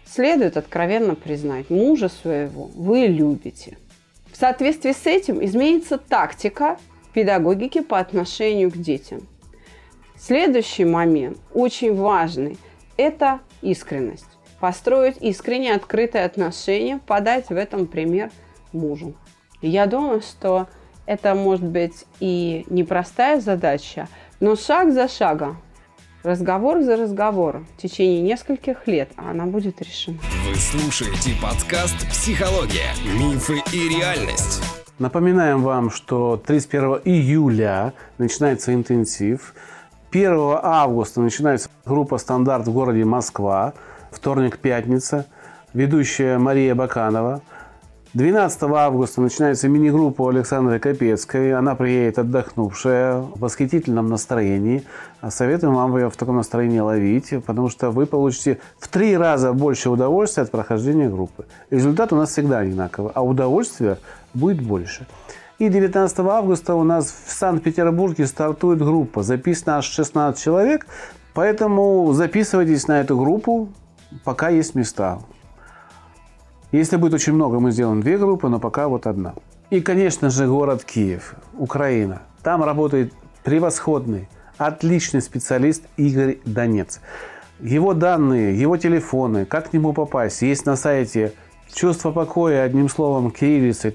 следует 0.07 0.57
откровенно 0.57 1.15
признать, 1.15 1.69
мужа 1.69 2.09
своего 2.09 2.71
вы 2.75 3.07
любите. 3.07 3.77
В 4.33 4.37
соответствии 4.37 4.93
с 4.93 5.07
этим 5.07 5.45
изменится 5.45 5.99
тактика 5.99 6.79
педагогики 7.13 7.81
по 7.81 7.99
отношению 7.99 8.71
к 8.71 8.77
детям. 8.77 9.27
Следующий 10.19 10.85
момент, 10.85 11.39
очень 11.53 11.95
важный, 11.95 12.59
это 12.97 13.41
искренность. 13.61 14.36
Построить 14.61 15.17
искренние, 15.21 15.75
открытые 15.75 16.25
отношения, 16.25 16.99
подать 17.07 17.49
в 17.49 17.57
этом 17.57 17.87
пример 17.87 18.31
мужу. 18.73 19.15
Я 19.61 19.87
думаю, 19.87 20.23
что 20.23 20.67
это 21.07 21.35
может 21.35 21.65
быть 21.65 22.05
и 22.21 22.65
непростая 22.69 23.41
задача, 23.41 24.09
но 24.41 24.57
шаг 24.57 24.93
за 24.93 25.09
шагом, 25.09 25.59
разговор 26.23 26.81
за 26.83 26.97
разговором 26.97 27.67
в 27.77 27.81
течение 27.81 28.21
нескольких 28.21 28.87
лет 28.87 29.11
она 29.17 29.47
будет 29.47 29.81
решена. 29.81 30.19
Вы 30.49 30.57
слушаете 30.57 31.33
подкаст 31.41 32.09
«Психология. 32.09 32.91
Мифы 33.19 33.63
и 33.73 33.89
реальность». 33.89 34.63
Напоминаем 34.99 35.63
вам, 35.63 35.91
что 35.91 36.37
31 36.45 37.03
июля 37.05 37.93
начинается 38.19 38.73
интенсив. 38.73 39.55
1 40.11 40.59
августа 40.63 41.21
начинается 41.21 41.69
группа 41.85 42.17
«Стандарт» 42.19 42.67
в 42.67 42.73
городе 42.73 43.05
Москва. 43.05 43.75
Вторник, 44.17 44.59
пятница. 44.59 45.27
Ведущая 45.75 46.39
Мария 46.39 46.75
Баканова. 46.75 47.43
12 48.15 48.63
августа 48.63 49.21
начинается 49.21 49.69
мини-группа 49.69 50.31
Александры 50.31 50.79
Капецкой. 50.79 51.53
Она 51.53 51.75
приедет 51.75 52.19
отдохнувшая, 52.19 53.19
в 53.19 53.39
восхитительном 53.39 54.09
настроении. 54.09 54.85
А 55.21 55.31
Советуем 55.31 55.75
вам 55.75 55.95
ее 55.99 56.09
в 56.09 56.17
таком 56.17 56.37
настроении 56.37 56.79
ловить, 56.79 57.35
потому 57.45 57.69
что 57.69 57.91
вы 57.91 58.07
получите 58.07 58.59
в 58.79 58.89
три 58.89 59.15
раза 59.19 59.53
больше 59.53 59.91
удовольствия 59.91 60.45
от 60.45 60.51
прохождения 60.51 61.11
группы. 61.11 61.45
Результат 61.69 62.11
у 62.15 62.17
нас 62.17 62.31
всегда 62.31 62.61
одинаковый, 62.61 63.13
а 63.15 63.23
удовольствия 63.23 63.99
будет 64.33 64.63
больше. 64.63 65.07
И 65.59 65.69
19 65.69 66.19
августа 66.21 66.75
у 66.75 66.85
нас 66.85 67.15
в 67.27 67.31
Санкт-Петербурге 67.31 68.27
стартует 68.27 68.79
группа. 68.79 69.23
Записано 69.23 69.77
аж 69.77 69.85
16 69.85 70.43
человек, 70.43 70.87
поэтому 71.35 72.11
записывайтесь 72.15 72.89
на 72.89 73.03
эту 73.03 73.19
группу, 73.19 73.69
пока 74.25 74.49
есть 74.49 74.75
места. 74.75 75.21
Если 76.73 76.97
будет 76.97 77.15
очень 77.15 77.33
много, 77.33 77.61
мы 77.61 77.71
сделаем 77.71 78.01
две 78.01 78.19
группы, 78.19 78.49
но 78.49 78.59
пока 78.59 78.89
вот 78.89 79.07
одна. 79.07 79.35
И, 79.71 79.81
конечно 79.81 80.31
же, 80.31 80.47
город 80.47 80.85
Киев, 80.85 81.35
Украина. 81.57 82.23
Там 82.43 82.63
работает 82.63 83.13
превосходный, 83.45 84.29
отличный 84.59 85.23
специалист 85.23 85.85
Игорь 85.97 86.39
Донец. 86.45 87.01
Его 87.61 87.95
данные, 87.95 88.61
его 88.61 88.77
телефоны, 88.77 89.47
как 89.47 89.71
к 89.71 89.73
нему 89.73 89.93
попасть, 89.93 90.43
есть 90.43 90.67
на 90.67 90.77
сайте 90.77 91.33
чувство 91.73 92.11
покоя, 92.11 92.63
одним 92.63 92.89
словом, 92.89 93.31
кириллицей, 93.31 93.95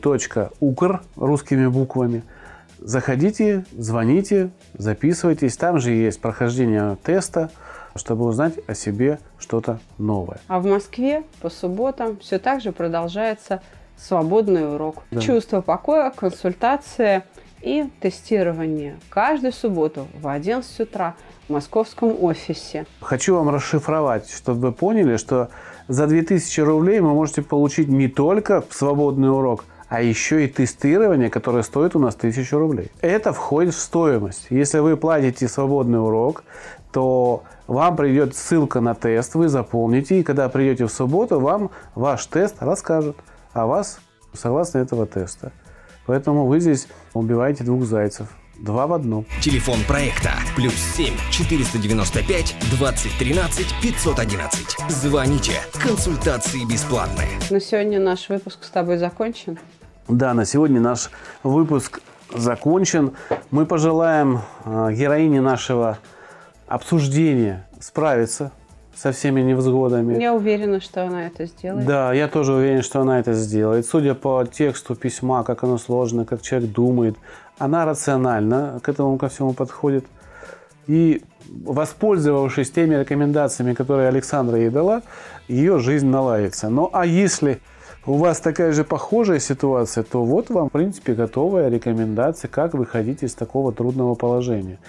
.укр, 0.60 1.02
русскими 1.16 1.68
буквами. 1.68 2.24
Заходите, 2.80 3.66
звоните, 3.78 4.50
записывайтесь. 4.78 5.56
Там 5.58 5.80
же 5.80 5.92
есть 5.92 6.20
прохождение 6.20 6.98
теста, 7.04 7.52
чтобы 7.96 8.26
узнать 8.26 8.54
о 8.68 8.76
себе 8.76 9.20
что-то 9.38 9.80
новое. 9.98 10.40
А 10.48 10.60
в 10.60 10.66
Москве 10.66 11.24
по 11.42 11.50
субботам 11.50 12.18
все 12.18 12.40
так 12.40 12.62
же 12.62 12.72
продолжается 12.72 13.62
свободный 13.98 14.74
урок. 14.74 15.04
Да. 15.12 15.22
Чувство 15.22 15.62
покоя, 15.62 16.12
консультация 16.12 17.26
и 17.62 17.90
тестирование. 18.00 19.00
Каждую 19.10 19.54
субботу 19.54 20.08
в 20.20 20.28
11 20.28 20.80
утра 20.80 21.16
в 21.48 21.54
московском 21.54 22.16
офисе. 22.24 22.86
Хочу 23.02 23.36
вам 23.36 23.50
расшифровать, 23.50 24.30
чтобы 24.32 24.68
вы 24.68 24.72
поняли, 24.72 25.18
что 25.18 25.50
за 25.88 26.08
2000 26.08 26.62
рублей 26.62 27.00
вы 27.00 27.14
можете 27.14 27.42
получить 27.42 27.90
не 27.90 28.08
только 28.08 28.64
свободный 28.72 29.30
урок, 29.30 29.66
а 29.90 30.02
еще 30.02 30.46
и 30.46 30.48
тестирование, 30.48 31.30
которое 31.30 31.64
стоит 31.64 31.96
у 31.96 32.00
нас 32.00 32.16
1000 32.16 32.58
рублей. 32.58 32.92
Это 33.02 33.34
входит 33.34 33.74
в 33.74 33.80
стоимость. 33.80 34.48
Если 34.50 34.80
вы 34.80 34.96
платите 34.96 35.48
свободный 35.48 36.02
урок, 36.02 36.44
то 36.92 37.44
вам 37.68 37.96
придет 37.96 38.36
ссылка 38.36 38.82
на 38.82 38.96
тест, 38.96 39.36
вы 39.36 39.48
заполните, 39.48 40.20
и 40.20 40.24
когда 40.24 40.50
придете 40.50 40.86
в 40.86 40.92
субботу, 40.92 41.40
вам 41.40 41.72
ваш 41.96 42.26
тест 42.26 42.58
расскажут 42.60 43.18
о 43.54 43.66
вас 43.66 44.00
согласно 44.34 44.80
этого 44.80 45.06
теста. 45.06 45.52
Поэтому 46.06 46.46
вы 46.48 46.60
здесь 46.60 46.88
убиваете 47.14 47.64
двух 47.64 47.86
зайцев. 47.86 48.28
Два 48.60 48.86
в 48.86 48.94
одном. 48.94 49.26
Телефон 49.42 49.80
проекта 49.88 50.34
плюс 50.56 50.74
7 50.74 51.16
495 51.32 52.56
2013 52.70 53.66
511. 53.82 54.78
Звоните. 54.90 55.54
Консультации 55.82 56.64
бесплатные. 56.72 57.30
На 57.50 57.60
сегодня 57.60 58.00
наш 58.00 58.30
выпуск 58.30 58.64
с 58.64 58.70
тобой 58.70 58.98
закончен. 58.98 59.58
Да, 60.08 60.34
на 60.34 60.46
сегодня 60.46 60.80
наш 60.80 61.10
выпуск 61.42 62.02
закончен. 62.36 63.14
Мы 63.50 63.66
пожелаем 63.66 64.42
э, 64.66 64.94
героине 64.94 65.42
нашего 65.42 65.98
обсуждения 66.72 67.68
справиться 67.80 68.52
со 68.96 69.12
всеми 69.12 69.42
невзгодами. 69.42 70.22
Я 70.22 70.34
уверена, 70.34 70.80
что 70.80 71.06
она 71.06 71.28
это 71.28 71.46
сделает. 71.46 71.86
Да, 71.86 72.14
я 72.14 72.28
тоже 72.28 72.54
уверен, 72.54 72.82
что 72.82 73.02
она 73.02 73.20
это 73.20 73.34
сделает. 73.34 73.86
Судя 73.86 74.14
по 74.16 74.46
тексту 74.46 74.96
письма, 74.96 75.44
как 75.44 75.64
оно 75.64 75.78
сложно, 75.78 76.26
как 76.26 76.42
человек 76.42 76.72
думает, 76.72 77.16
она 77.58 77.86
рационально 77.86 78.80
к 78.84 78.90
этому 78.90 79.18
ко 79.18 79.28
всему 79.28 79.54
подходит. 79.54 80.06
И 80.88 81.24
воспользовавшись 81.48 82.72
теми 82.72 82.96
рекомендациями, 82.96 83.74
которые 83.74 84.08
Александра 84.08 84.58
ей 84.58 84.70
дала, 84.70 85.02
ее 85.48 85.80
жизнь 85.80 86.08
наладится. 86.08 86.70
Ну 86.70 86.90
а 86.94 87.06
если 87.06 87.60
у 88.06 88.14
вас 88.14 88.40
такая 88.40 88.72
же 88.72 88.84
похожая 88.84 89.40
ситуация, 89.40 90.04
то 90.04 90.24
вот 90.24 90.50
вам, 90.50 90.70
в 90.70 90.72
принципе, 90.72 91.14
готовая 91.14 91.70
рекомендация, 91.70 92.48
как 92.48 92.74
выходить 92.74 93.24
из 93.24 93.36
такого 93.36 93.74
трудного 93.74 94.16
положения. 94.16 94.80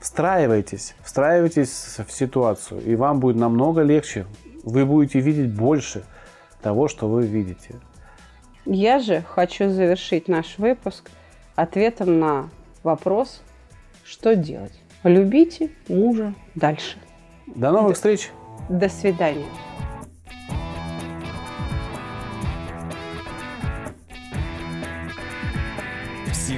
Встраивайтесь, 0.00 0.94
встраивайтесь 1.02 1.98
в 2.06 2.10
ситуацию, 2.10 2.82
и 2.82 2.96
вам 2.96 3.20
будет 3.20 3.36
намного 3.36 3.82
легче. 3.82 4.26
Вы 4.64 4.86
будете 4.86 5.20
видеть 5.20 5.52
больше 5.52 6.04
того, 6.62 6.88
что 6.88 7.06
вы 7.06 7.26
видите. 7.26 7.74
Я 8.64 8.98
же 8.98 9.22
хочу 9.28 9.68
завершить 9.68 10.26
наш 10.26 10.58
выпуск 10.58 11.10
ответом 11.54 12.18
на 12.18 12.48
вопрос, 12.82 13.42
что 14.04 14.34
делать. 14.34 14.78
Любите 15.04 15.70
мужа 15.88 16.34
дальше. 16.54 16.96
До 17.46 17.70
новых 17.70 17.96
встреч! 17.96 18.30
До 18.68 18.88
свидания. 18.88 19.46